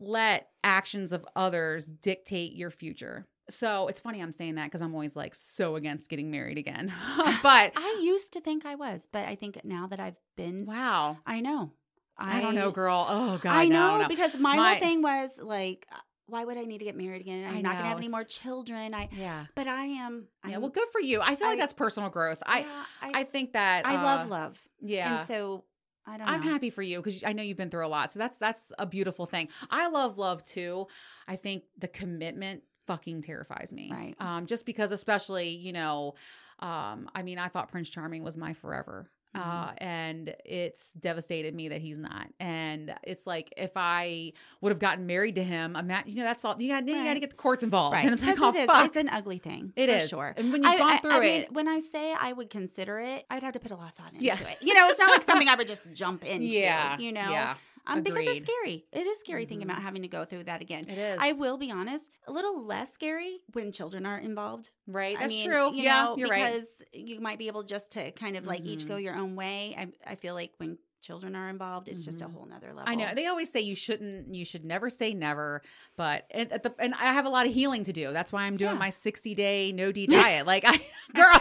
[0.00, 3.26] let actions of others dictate your future.
[3.50, 6.92] So it's funny I'm saying that because I'm always like so against getting married again.
[7.42, 11.18] but I used to think I was, but I think now that I've been, wow.
[11.26, 11.72] I know.
[12.18, 13.06] I, don't know, girl.
[13.08, 13.52] Oh God.
[13.54, 14.08] I know no.
[14.08, 15.96] because my, My- whole thing was like, uh,
[16.26, 17.44] why would I need to get married again?
[17.48, 18.92] I'm I not gonna have any more children.
[18.92, 19.46] I, Yeah.
[19.54, 20.26] but I am.
[20.42, 20.58] I'm, Yeah.
[20.58, 21.20] Well, good for you.
[21.22, 22.42] I feel like that's personal growth.
[22.44, 24.58] I yeah, I, I think that I uh, love love.
[24.80, 25.20] Yeah.
[25.20, 25.64] And so
[26.06, 26.32] I don't know.
[26.32, 28.12] I'm happy for you because I know you've been through a lot.
[28.12, 29.48] So that's that's a beautiful thing.
[29.70, 30.86] I love love too.
[31.26, 33.90] I think the commitment fucking terrifies me.
[33.92, 34.14] Right.
[34.18, 36.14] Um, just because, especially, you know,
[36.58, 39.10] um, I mean, I thought Prince Charming was my forever.
[39.34, 39.74] Uh, Mhm.
[39.82, 42.28] and it's devastated me that he's not.
[42.40, 46.44] And it's like if I would have gotten married to him, imagine, you know, that's
[46.44, 46.88] all you got.
[46.88, 48.04] You got to get the courts involved, Right.
[48.04, 48.66] and it's like, oh it is.
[48.66, 49.72] fuck, It's an ugly thing.
[49.76, 50.08] it is.
[50.08, 50.32] Sure.
[50.36, 52.48] And when you've I, gone I- through I it, mean, when I say I would
[52.48, 54.38] consider it, I'd have to put a lot of thought into Yeah.
[54.40, 54.58] it.
[54.62, 56.46] You know, it's not like something I would just jump into.
[56.46, 57.54] yeah, You know, yeah,
[57.88, 58.84] um, because it's scary.
[58.92, 59.70] It is scary thinking Mhm.
[59.72, 60.84] about having to go through that again.
[60.88, 61.18] it is.
[61.20, 64.70] I will be honest, a little less scary when children are involved.
[64.86, 65.16] right.
[65.16, 65.74] I That's mean, true.
[65.74, 66.52] you yeah, know, you're right.
[66.52, 68.88] because you might be able just to kind of like each Mhm.
[68.88, 69.74] go your own way.
[69.76, 72.32] I, I feel like when children are involved, it's just a Mhm.
[72.34, 72.84] whole nother level.
[72.86, 75.62] I know they always say you shouldn't, you should never say never,
[75.96, 78.12] but at, at the and I have a lot of healing to do.
[78.12, 78.78] That's why I'm doing Yeah.
[78.78, 80.46] my 60 day no D diet.
[80.46, 80.80] Like I,
[81.14, 81.40] girl,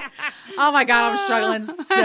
[0.57, 2.03] oh my god, I'm struggling so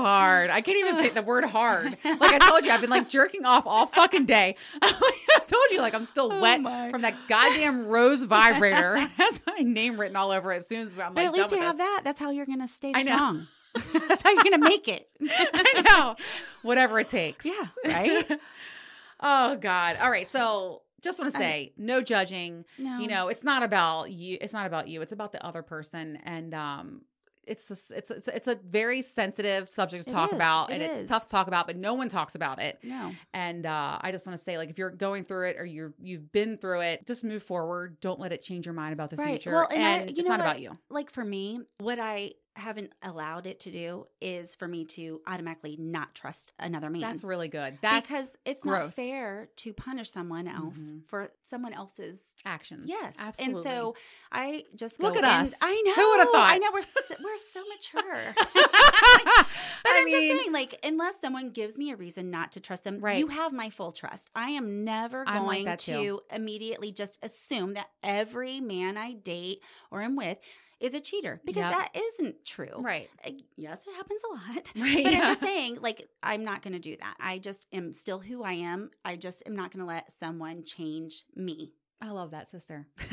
[0.00, 0.50] hard.
[0.50, 1.96] I can't even say the word hard.
[2.04, 4.56] Like I told you, I've been like jerking off all fucking day.
[4.82, 6.90] I told you, like I'm still Oh wet my.
[6.90, 8.96] from that goddamn rose vibrator.
[9.02, 11.32] It has my name written all over it as soon as I'm But like at
[11.34, 11.86] least you have this.
[11.86, 12.00] that.
[12.04, 13.14] That's how you're going to stay I know.
[13.16, 13.46] strong.
[13.74, 15.08] That's how you're going to make it.
[15.30, 16.16] I know.
[16.62, 17.46] Whatever it takes.
[17.46, 18.40] Yeah, right?
[19.20, 19.96] oh God.
[20.00, 20.28] All right.
[20.28, 22.64] So just want to I- say, no judging.
[22.78, 22.98] No.
[22.98, 24.38] You know, it's not about you.
[24.40, 25.00] It's not about you.
[25.02, 26.18] It's about the other person.
[26.24, 27.02] And um,
[27.44, 30.36] it's just, it's it's it's a very sensitive subject to It talk is.
[30.36, 30.98] about, It and is.
[31.00, 32.78] it's tough to talk about, but no one talks about it.
[32.84, 33.10] No.
[33.34, 35.92] And uh, I just want to say, like, if you're going through it or you're
[36.00, 37.98] you've been through it, just move forward.
[38.00, 39.42] Don't let it change your mind about the Right.
[39.42, 39.50] future.
[39.56, 40.46] Well, and I- and you it's not what?
[40.46, 40.78] about you.
[40.88, 45.76] Like for me, what I haven't allowed it to do is for me to automatically
[45.78, 47.00] not trust another man.
[47.00, 47.78] That's really good.
[47.80, 48.82] That's because it's growth.
[48.84, 51.06] not fair to punish someone else Mhm.
[51.08, 52.88] for someone else's actions.
[52.90, 53.16] yes.
[53.18, 53.54] absolutely.
[53.54, 53.94] And so
[54.30, 55.54] I just Look go at and- us.
[55.62, 55.94] I know.
[55.94, 56.52] Who would've thought?
[56.52, 58.34] I know we're so, we're so mature.
[58.38, 59.44] I
[59.82, 62.84] But I'm mean, just saying, like, unless someone gives me a reason not to trust
[62.84, 63.18] them, Right.
[63.18, 64.28] you have my full trust.
[64.34, 69.60] I am never I'm going that to immediately just assume that every man I date
[69.90, 70.38] or am with
[70.82, 71.72] is a cheater because Yep.
[71.72, 72.74] that isn't true.
[72.78, 74.66] right, Uh, Yes, it happens a lot.
[74.76, 75.04] right.
[75.04, 75.18] But yeah.
[75.20, 77.14] I'm just saying, like, I'm not going to do that.
[77.20, 78.90] I just am still who I am.
[79.04, 81.72] I just am not going to let someone change me.
[82.00, 82.88] I love that, sister.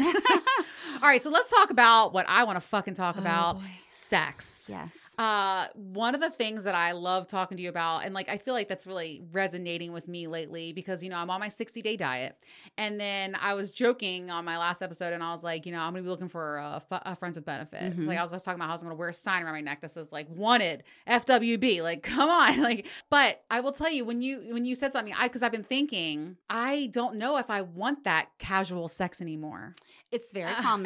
[0.95, 3.65] All right, so let's talk about what I want to fucking talk about: Oh, boy.
[3.89, 4.67] sex.
[4.69, 4.93] Yes.
[5.17, 8.37] Uh, one of the things that I love talking to you about, and like I
[8.37, 11.81] feel like that's really resonating with me lately because you know I'm on my 60
[11.81, 12.37] day diet,
[12.77, 15.79] and then I was joking on my last episode, and I was like, you know,
[15.79, 17.97] I'm gonna be looking for a, f- a friends with benefit.
[17.97, 18.07] Mhm.
[18.07, 19.61] Like I was just talking about how I was gonna wear a sign around my
[19.61, 21.81] neck that says like wanted FWB.
[21.83, 22.85] Like, come on, like.
[23.09, 25.63] But I will tell you when you when you said something, I because I've been
[25.63, 29.75] thinking, I don't know if I want that casual sex anymore.
[30.11, 30.78] It's very Uh, common.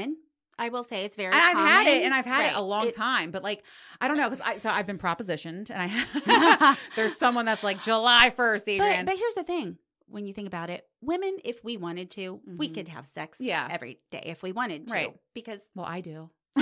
[0.59, 2.87] I will say it's very and I've had it, and I've had it a long
[2.87, 3.31] It- time.
[3.31, 3.63] But like,
[3.99, 7.81] I don't know because I so I've been propositioned, and I there's someone that's like
[7.81, 9.05] July first, Adrian.
[9.05, 9.77] But, but here's the thing.
[10.07, 12.73] When you think about it, women, if we wanted to, we Mhm.
[12.75, 13.67] could have sex Yeah.
[13.71, 14.93] every day if we wanted to.
[14.93, 15.15] Right.
[15.33, 16.29] Because well, I do.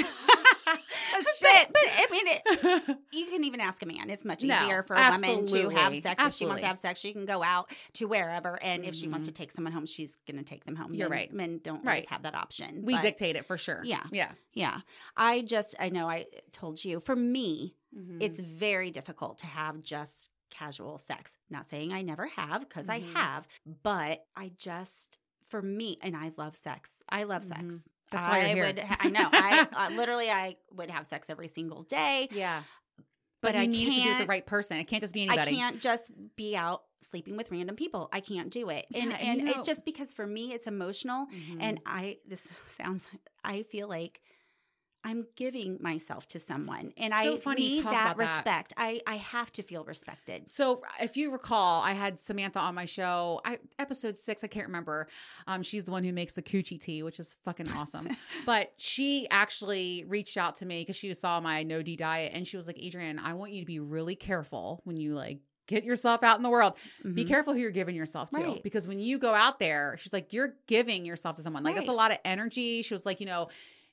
[1.42, 4.10] but, but I mean it, you can even ask a man.
[4.10, 6.24] It's much No, easier for a woman to have sex.
[6.26, 8.62] If she wants to have sex, she can go out to wherever.
[8.62, 10.94] And if she wants to take someone home, she's gonna take them home.
[10.94, 11.34] You're Men- right.
[11.34, 11.94] Men don't Right.
[11.96, 12.84] always have that option.
[12.86, 13.82] we but- dictate it for sure.
[13.84, 14.04] Yeah.
[14.12, 14.32] yeah.
[14.54, 14.82] Yeah.
[15.18, 18.22] I just I know I told you, for me, Mhm.
[18.22, 21.38] it's very difficult to have just casual sex.
[21.50, 22.90] Not saying I never have, because Mhm.
[22.94, 23.48] I have,
[23.84, 25.18] but I just,
[25.50, 27.02] for me, and I love sex.
[27.10, 27.64] I love sex.
[28.12, 28.66] That's why I you're here.
[28.68, 28.84] would.
[29.00, 29.28] I know.
[29.32, 32.28] I uh, literally, I would have sex every single day.
[32.32, 32.64] yeah,
[33.42, 34.78] But but, I need to be with the right person.
[34.78, 35.52] It can't just be anybody.
[35.52, 38.10] I can't just be out sleeping with random people.
[38.14, 40.54] I can't do it, and Yeah, and and you know- it's just because for me,
[40.54, 41.26] it's emotional.
[41.34, 41.58] Mhm.
[41.60, 42.48] And I, this
[42.78, 43.08] sounds,
[43.44, 44.22] I feel like
[45.04, 48.18] I'm giving myself to someone, and So I need that about that.
[48.18, 48.74] respect.
[48.78, 50.48] I, I have to feel respected.
[50.50, 54.44] So, if you recall, I had Samantha on my show, I, episode six.
[54.44, 55.08] I can't remember.
[55.48, 58.10] Um, she's the one who makes the coochie tea, which is fucking awesome.
[58.46, 62.48] but she actually reached out to me because she saw my no D diet, and
[62.48, 65.84] she was like, "Adrian, I want you to be really careful when you like." Get
[65.86, 66.74] yourself out in the world.
[67.14, 67.28] Be Mhm.
[67.30, 68.40] careful who you're giving yourself to.
[68.42, 68.64] Right.
[68.64, 71.64] Because when you go out there, she's like, you're giving yourself to someone.
[71.64, 72.82] Like, that's a lot of energy.
[72.82, 73.48] She was like, you know,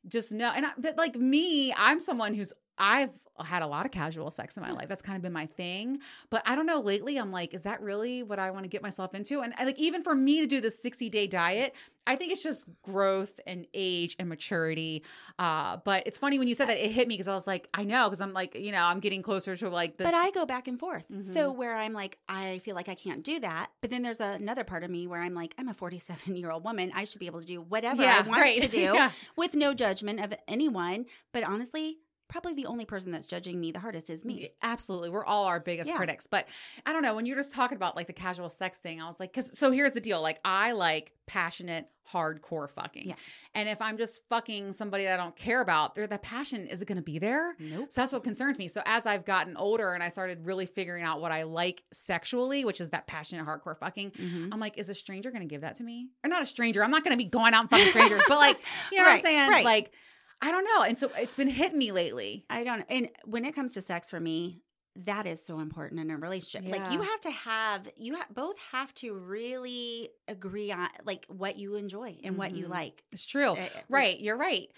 [0.08, 0.50] just know.
[0.54, 3.10] And I, but like me, I'm someone who's I've
[3.44, 4.88] had a lot of casual sex in my life.
[4.88, 6.00] That's kind of been my thing.
[6.30, 6.80] But I don't know.
[6.80, 9.40] Lately, I'm like, is that really what I want to get myself into?
[9.40, 11.74] And, and like, even for me to do this 60 day diet,
[12.06, 15.04] I think it's just growth and age and maturity.
[15.38, 17.68] Uh, but it's funny when you said that it hit me because I was like,
[17.74, 20.06] I know, because I'm like, you know, I'm getting closer to like this.
[20.06, 21.06] But I go back and forth.
[21.12, 21.32] Mhm.
[21.32, 23.70] So where I'm like, I feel like I can't do that.
[23.82, 26.64] But then there's another part of me where I'm like, I'm a 47 year old
[26.64, 26.92] woman.
[26.94, 28.62] I should be able to do whatever I want right.
[28.62, 29.10] to do yeah.
[29.36, 31.04] with no judgment of anyone.
[31.32, 31.98] But honestly,
[32.28, 34.50] probably the only person that's judging me the hardest is me.
[34.62, 35.08] Absolutely.
[35.10, 35.96] We're all our biggest Yeah.
[35.96, 36.26] critics.
[36.26, 36.46] But
[36.84, 37.14] I don't know.
[37.16, 39.70] When you're just talking about like the casual sex thing, I was like, because so
[39.70, 40.20] here's the deal.
[40.20, 43.08] Like, I like passionate, hardcore fucking.
[43.08, 43.14] Yeah.
[43.54, 46.80] And if I'm just fucking somebody that I don't care about, there, the passion is
[46.82, 47.54] it going to be there?
[47.58, 47.92] Nope.
[47.92, 48.68] So that's what concerns me.
[48.68, 52.64] So as I've gotten older and I started really figuring out what I like sexually,
[52.64, 54.48] which is that passionate, hardcore fucking, Mhm.
[54.52, 56.08] I'm like, is a stranger going to give that to me?
[56.24, 56.82] Or not a stranger.
[56.84, 58.58] I'm not going to be going out and fucking strangers, but like,
[58.92, 59.50] you know what I'm saying?
[59.50, 59.64] right.
[59.64, 59.92] Like,
[60.40, 60.82] I don't know.
[60.82, 62.44] And so it's been hitting me lately.
[62.48, 62.84] I don't.
[62.88, 64.62] And when it comes to sex for me,
[65.04, 66.70] that is so important in a relationship.
[66.70, 71.56] Like you have to have you ha- both have to really agree on like what
[71.56, 72.70] you enjoy and what you Mhm.
[72.70, 73.04] like.
[73.12, 73.52] It's true.
[73.52, 74.70] Uh, Right, you're right.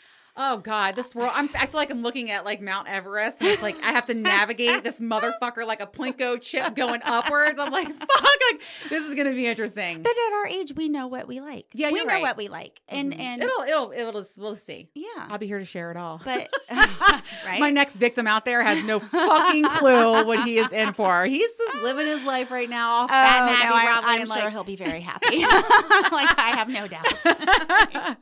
[0.43, 1.32] Oh God, this world.
[1.34, 4.07] I'm, I feel like I'm looking at like Mount Everest, and it's like I have
[4.07, 7.59] to navigate this motherfucker like a plinko chip going upwards.
[7.59, 8.22] I'm like, fuck,
[8.53, 10.03] like this is gonna be interesting.
[10.03, 11.66] But at our age, we know what we like.
[11.74, 12.22] Yeah, we know right.
[12.22, 13.20] what we like, and Mhm.
[13.20, 14.12] and it'll, it'll, it'll.
[14.12, 14.88] Just, we'll see.
[14.95, 15.07] yeah.
[15.28, 16.22] I'll be here to share it all.
[16.24, 20.95] But right, My next victim out there has no fucking clue what he is in
[20.95, 21.26] for.
[21.26, 24.26] He's just living his life right now, all Oh, fat and happy, no, I'm, I'm
[24.26, 25.41] sure like, he'll be very happy.
[25.43, 28.16] like I have no doubts.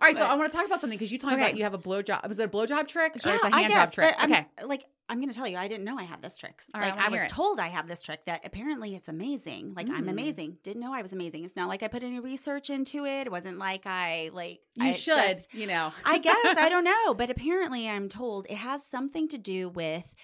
[0.00, 1.46] All right, so I want to talk about something because you told me Okay.
[1.50, 2.26] about you have a blowjob.
[2.28, 4.14] Was it a blowjob trick or Yeah, it's a I hand guess, job trick?
[4.16, 4.46] but I'm, okay.
[4.64, 6.60] like I'm going to tell you, I didn't know I had this trick.
[6.74, 7.30] All right, I like wanna I was it.
[7.30, 9.72] told I have this trick that apparently it's amazing.
[9.74, 10.10] Like I'm Mm.
[10.10, 10.58] amazing.
[10.62, 11.44] Didn't know I was amazing.
[11.44, 13.26] It's not like I put any research into it.
[13.26, 14.60] It wasn't like I like.
[14.76, 15.92] You I, should, just- you know.
[16.04, 20.14] I guess I don't know, but apparently I'm told it has something to do with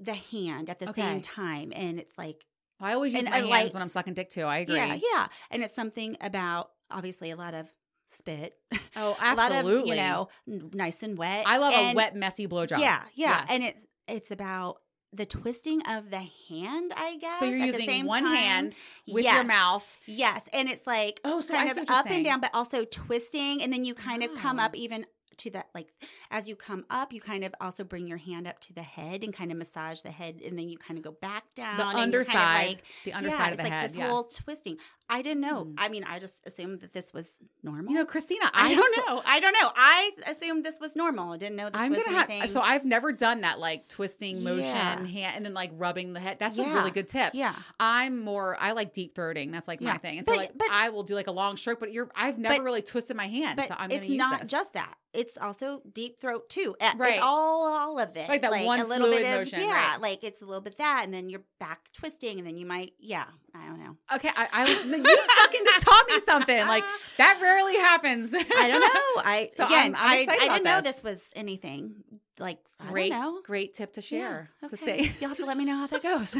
[0.00, 1.00] the hand at the Okay.
[1.02, 2.44] same time, and it's like
[2.80, 4.42] I always use my hands like- when I'm sucking dick too.
[4.42, 4.76] I agree.
[4.76, 7.72] yeah, yeah, and it's something about obviously a lot of
[8.18, 8.54] spit.
[8.96, 9.90] Oh, a lot of absolutely.
[9.90, 11.44] you know nice and wet.
[11.46, 12.80] I love And- a wet, messy blowjob.
[12.80, 13.46] Yeah, yeah, Yes.
[13.50, 14.78] and it's it's about
[15.12, 16.92] the twisting of the hand.
[16.94, 17.38] I guess.
[17.38, 18.36] so you're using same one time.
[18.36, 18.74] hand
[19.06, 19.96] with your mouth.
[20.06, 23.62] Yes, and it's like Oh, so kind see of up and down, but also twisting,
[23.62, 24.78] and then you kind of come up ah.
[24.78, 25.06] even
[25.38, 25.88] to that like
[26.30, 29.22] as you come up, you kind of also bring your hand up to the head
[29.22, 31.78] and kind of massage the head, and then you kind of go back down.
[31.78, 33.90] The underside, kind of like, the yeah, underside of it's the like head.
[33.90, 34.10] This yes.
[34.10, 34.76] whole twisting.
[35.10, 35.64] I didn't know.
[35.64, 35.74] Mm.
[35.78, 37.92] I mean, I just assumed that this was normal.
[37.92, 39.22] you know, Christina, I I'm don't so- know.
[39.24, 39.70] I don't know.
[39.74, 41.32] I assumed this was normal.
[41.32, 42.40] I didn't know this I'm was gonna anything.
[42.42, 42.50] have.
[42.50, 45.04] So I've never done that, like twisting motion, Yeah.
[45.06, 46.36] hand, and then like rubbing the head.
[46.38, 47.32] That's a really good tip.
[47.34, 48.56] yeah, I'm more.
[48.60, 49.50] I like deep throating.
[49.52, 50.18] That's like my thing.
[50.18, 52.10] And so But- like but- I will do like a long stroke, but you're.
[52.14, 54.50] I've never But- really twisted my hand, so I'm it's not this.
[54.50, 54.94] just that.
[55.14, 56.76] It's also deep throat too.
[56.80, 57.14] Right.
[57.14, 58.28] It's all all of it.
[58.28, 59.92] Like that one a little bit of motion, yeah.
[59.92, 60.00] right.
[60.02, 62.92] Like it's a little bit that, and then you're back twisting, and then you might
[62.98, 63.24] yeah.
[63.60, 63.96] I don't know.
[64.14, 66.58] Okay, I, I you fucking just taught me something.
[66.66, 66.84] Like
[67.18, 68.32] that rarely happens.
[68.34, 69.22] I don't know.
[69.24, 70.96] I So again, I'm- I'm I, I didn't know this.
[70.96, 71.96] this was anything
[72.38, 73.40] like great, I don't know.
[73.42, 74.50] great tip to share.
[74.62, 75.10] Yeah, okay.
[75.20, 76.36] You'll have to let me know how that goes.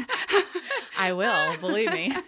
[0.97, 1.57] I will.
[1.57, 2.05] Believe me.
[2.11, 2.23] and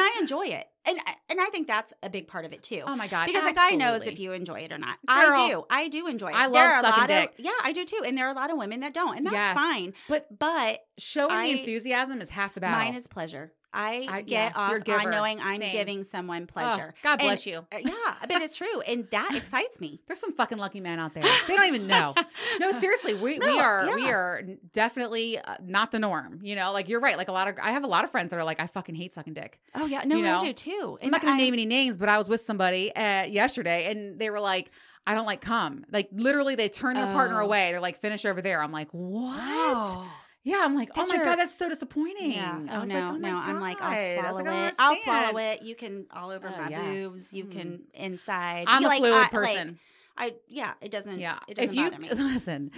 [0.00, 0.98] I enjoy it, and
[1.28, 2.82] and I think that's a big part of it too.
[2.84, 4.98] oh my god, because a guy knows if you enjoy it or not.
[5.06, 5.16] Girl.
[5.16, 5.64] I do.
[5.70, 6.34] I do enjoy it.
[6.34, 7.34] I love there are a sucking lot dick.
[7.38, 8.02] Of, yeah, I do too.
[8.04, 9.54] And there are a lot of women that don't, and that's Yes.
[9.56, 9.94] fine.
[10.08, 12.78] But But showing I- the enthusiasm is half the battle.
[12.84, 13.52] mine is pleasure.
[13.76, 15.00] I, I- get yes, off you're a giver.
[15.00, 15.72] on knowing I'm Same.
[15.72, 16.94] giving someone Oh, pleasure.
[17.02, 17.58] God And- bless you.
[17.72, 20.00] uh, yeah, but it's true, and that excites me.
[20.06, 21.24] There's some fucking lucky men out there.
[21.46, 22.14] They don't even know.
[22.58, 26.40] No, seriously, we, we No, are we are definitely uh, not the norm.
[26.42, 27.16] You know, like you're right.
[27.16, 28.94] Like a lot of I have a lot of friends that are like, I fucking
[28.94, 29.60] hate sucking dick.
[29.74, 30.98] Oh yeah, no, You know, I do too.
[31.02, 33.90] I'm not going I- to name any names, but I was with somebody uh, yesterday,
[33.90, 34.70] and they were like,
[35.06, 35.84] I don't like cum.
[35.92, 37.44] Like literally, they turn their partner Oh.
[37.44, 37.70] away.
[37.70, 38.60] They're like, finish over there.
[38.62, 39.36] I'm like, what?
[39.38, 40.10] Oh.
[40.48, 42.30] Yeah, I'm like, oh my your- god, that's so disappointing.
[42.34, 42.60] Yeah.
[42.70, 43.36] I Oh was no, like, oh my no.
[43.36, 43.98] I'm like, I'll God.
[43.98, 44.74] I was swallow like, I don't it.
[44.78, 45.62] I'll swallow it.
[45.62, 46.84] You can all over Oh, my yes.
[47.02, 47.34] boobs.
[47.34, 47.50] You Mm.
[47.52, 48.64] can inside.
[48.68, 49.78] I'm You a like, fluid I- like, person.
[50.18, 50.74] I yeah.
[50.80, 51.18] It doesn't.
[51.18, 52.08] Yeah, It doesn't if you bother me.
[52.14, 52.70] listen,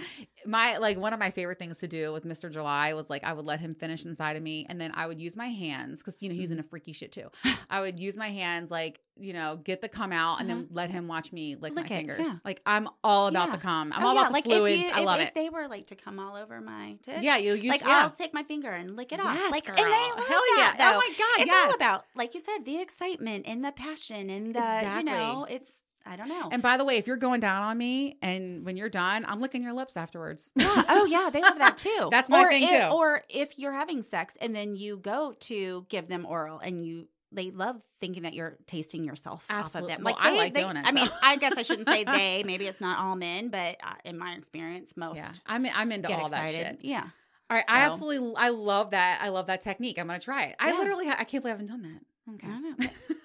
[0.45, 2.51] my like one of my favorite things to do with Mr.
[2.51, 5.19] July was like I would let him finish inside of me, and then I would
[5.21, 7.29] use my hands because you know he's in a freaky shit too.
[7.69, 10.89] I would use my hands like you know get the cum out, and then let
[10.89, 11.81] him watch me lick, Uh-huh.
[11.81, 12.27] Lick my it, fingers.
[12.27, 12.33] yeah.
[12.43, 13.55] Like I'm all about Yeah.
[13.55, 13.93] the cum.
[13.93, 14.75] I'm Oh, all yeah, about the like fluids.
[14.81, 15.35] If you, I if, love if it.
[15.35, 17.23] they were like to come all over my tits.
[17.23, 17.83] yeah, you use Like.
[17.85, 19.35] I'll take my finger and lick it off.
[19.35, 19.75] Yes, like girl.
[19.77, 20.91] and they love Hell that, yeah.
[20.93, 21.65] Oh my God, It's yes.
[21.69, 24.99] all about, like you said, the excitement and the passion and the Exactly.
[24.99, 25.71] you know, it's
[26.05, 26.49] I don't know.
[26.51, 29.39] And by the way, if you're going down on me, and when you're done, I'm
[29.41, 30.51] licking your lips afterwards.
[30.55, 30.83] yeah.
[30.89, 32.07] Oh yeah, they love that too.
[32.11, 32.95] That's my or thing, if, too.
[32.95, 37.07] Or if you're having sex and then you go to give them oral and you
[37.31, 39.93] they love thinking that you're tasting yourself Absolutely.
[39.93, 40.05] off of them.
[40.05, 41.07] Well, I like they- doing it, I mean.
[41.21, 42.43] I guess I shouldn't say they.
[42.43, 46.11] Maybe it's not all men, but uh, in my experience, most yeah, I'm I'm into
[46.11, 46.79] all that shit.
[46.81, 47.03] Yeah.
[47.51, 49.19] All right, I absolutely I love that.
[49.21, 49.99] I love that technique.
[49.99, 50.55] I'm gonna try it.
[50.59, 50.77] I Yeah.
[50.79, 52.01] literally ha- I can't believe I haven't done that.
[52.27, 52.47] I Okay.
[52.47, 52.87] don't know.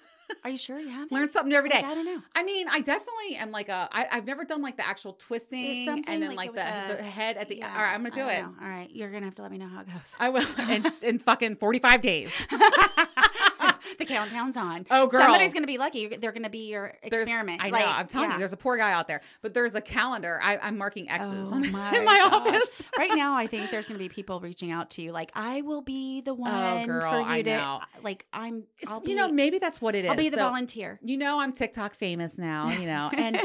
[0.43, 1.11] Are you sure you haven't?
[1.11, 1.77] Learn something every day.
[1.77, 2.21] Like, I don't know.
[2.35, 3.87] I mean, I definitely am like a.
[3.91, 7.03] I, I've never done like the actual twisting and then like like, the, the- the
[7.03, 7.57] head at the.
[7.57, 8.41] Yeah, all right, I'm gonna do it.
[8.41, 8.53] know.
[8.61, 10.13] All right, you're gonna have to let me know how it goes.
[10.19, 12.47] I will in, in fucking 45 days.
[13.99, 14.85] the countdown's on.
[14.91, 15.21] Oh, girl.
[15.21, 16.07] Somebody's gonna be lucky.
[16.07, 17.61] They're gonna be your There's- experiment.
[17.63, 17.77] I know.
[17.77, 18.35] Like, I'm telling yeah.
[18.35, 20.39] you, there's a poor guy out there, but there's a calendar.
[20.43, 22.47] I, I'm marking X's Oh on, my in my God.
[22.47, 22.81] office.
[22.97, 25.61] right now i think there's going to be people reaching out to you like i
[25.61, 27.81] will be the one girl, for you I to know.
[28.03, 28.63] like i'm
[29.03, 30.11] be, you know, maybe that's what it is.
[30.11, 32.69] i'll be the So, volunteer You know, I'm TikTok famous now.
[32.69, 33.39] You know, and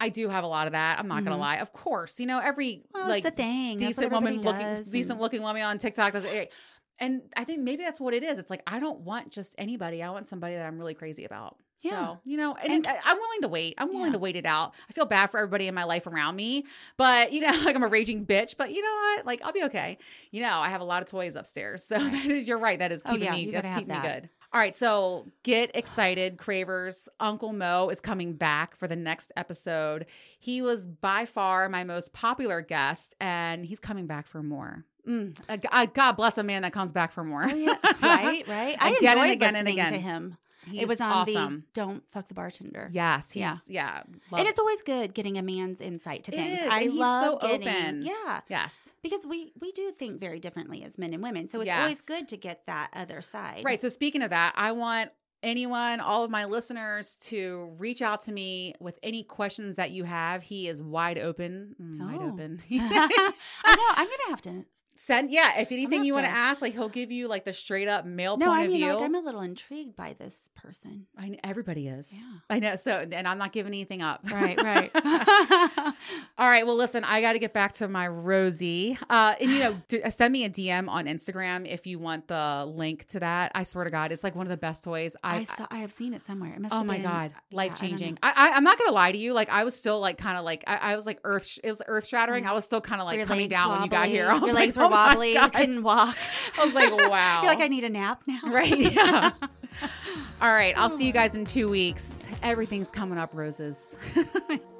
[0.00, 0.98] I do have a lot of that.
[0.98, 1.40] I'm not gonna Mhm.
[1.40, 1.56] lie.
[1.56, 5.62] Of course, you know every well, like thing decent woman looking does, decent looking woman
[5.62, 6.52] on TikTok does it.
[6.98, 8.38] And I think maybe that's what it is.
[8.38, 10.02] It's like I don't want just anybody.
[10.02, 11.56] I want somebody that I'm really crazy about.
[11.82, 11.90] Yeah.
[12.06, 13.74] So, you know, and, And- I, I'm willing to wait.
[13.76, 14.12] I'm willing Yeah.
[14.12, 14.72] to wait it out.
[14.88, 16.64] I feel bad for everybody in my life around me,
[16.96, 19.26] but you know, like I'm a raging bitch, but you know what?
[19.26, 19.98] Like I'll be okay.
[20.30, 21.84] You know, I have a lot of toys upstairs.
[21.84, 22.78] So that is you're right.
[22.78, 24.30] That is Oh, keeping yeah, me that's keeping me good.
[24.52, 27.10] All right, so get excited, Cravers.
[27.20, 30.06] Uncle Mo is coming back for the next episode.
[30.38, 34.84] He was by far my most popular guest, and he's coming back for more.
[35.06, 37.44] Mm, uh, g- uh, God bless a man that comes back for more.
[37.48, 37.74] oh, yeah.
[38.02, 39.92] right right i Again and enjoyed again and again.
[39.92, 40.36] to him
[40.68, 41.56] He's it was on awesome.
[41.60, 43.58] the don't fuck the bartender Yes, Yeah.
[43.68, 44.02] yeah,
[44.32, 47.48] and it's always good getting a man's insight to things i and he's love so
[47.48, 48.02] getting open.
[48.02, 48.90] yeah yes.
[49.02, 52.26] because we we do think very differently as men and women so it's always good
[52.28, 53.80] to get that other side Right.
[53.80, 55.10] So speaking of that, I want
[55.42, 60.02] anyone, all of my listeners to reach out to me with any questions that you
[60.02, 60.42] have.
[60.42, 61.76] He is wide open.
[61.80, 62.28] Mm, Wide Oh.
[62.32, 62.60] open.
[62.70, 63.84] I know.
[63.90, 64.64] I'm gonna have to
[64.96, 65.58] Send yeah.
[65.60, 68.36] If anything you want to ask, like he'll give you like the straight up male
[68.36, 68.94] No, point I of view.
[68.94, 71.06] like, I'm a little intrigued by this person.
[71.18, 72.12] I everybody is.
[72.14, 72.22] Yeah.
[72.50, 72.76] I know.
[72.76, 74.20] So, and I'm not giving anything up.
[74.30, 74.90] Right, right.
[76.38, 76.66] All right.
[76.66, 78.98] Well, listen, I got to get back to my Rosie.
[79.08, 82.64] Uh, and you know, d- send me a DM on Instagram if you want the
[82.68, 83.52] link to that.
[83.54, 85.16] I swear to God, it's like one of the best toys.
[85.22, 86.54] I, I, saw, I have seen it somewhere.
[86.54, 88.18] It must oh my been- God, life changing.
[88.22, 89.32] I, I, I'm not gonna lie to you.
[89.32, 91.46] Like I was still like kind of like I, I was like earth.
[91.46, 92.46] sh- It was earth shattering.
[92.46, 94.26] I was still kind of like Your coming down when you got here.
[94.30, 95.32] I was Your like, were oh wobbly.
[95.32, 96.16] You couldn't walk.
[96.58, 97.42] I was like, wow.
[97.42, 98.40] You're like, I need a nap now.
[98.44, 99.30] Right, yeah.
[100.40, 100.76] All right.
[100.76, 101.14] I'll see you oh.
[101.14, 102.26] guys in two weeks.
[102.42, 103.96] Everything's coming up roses.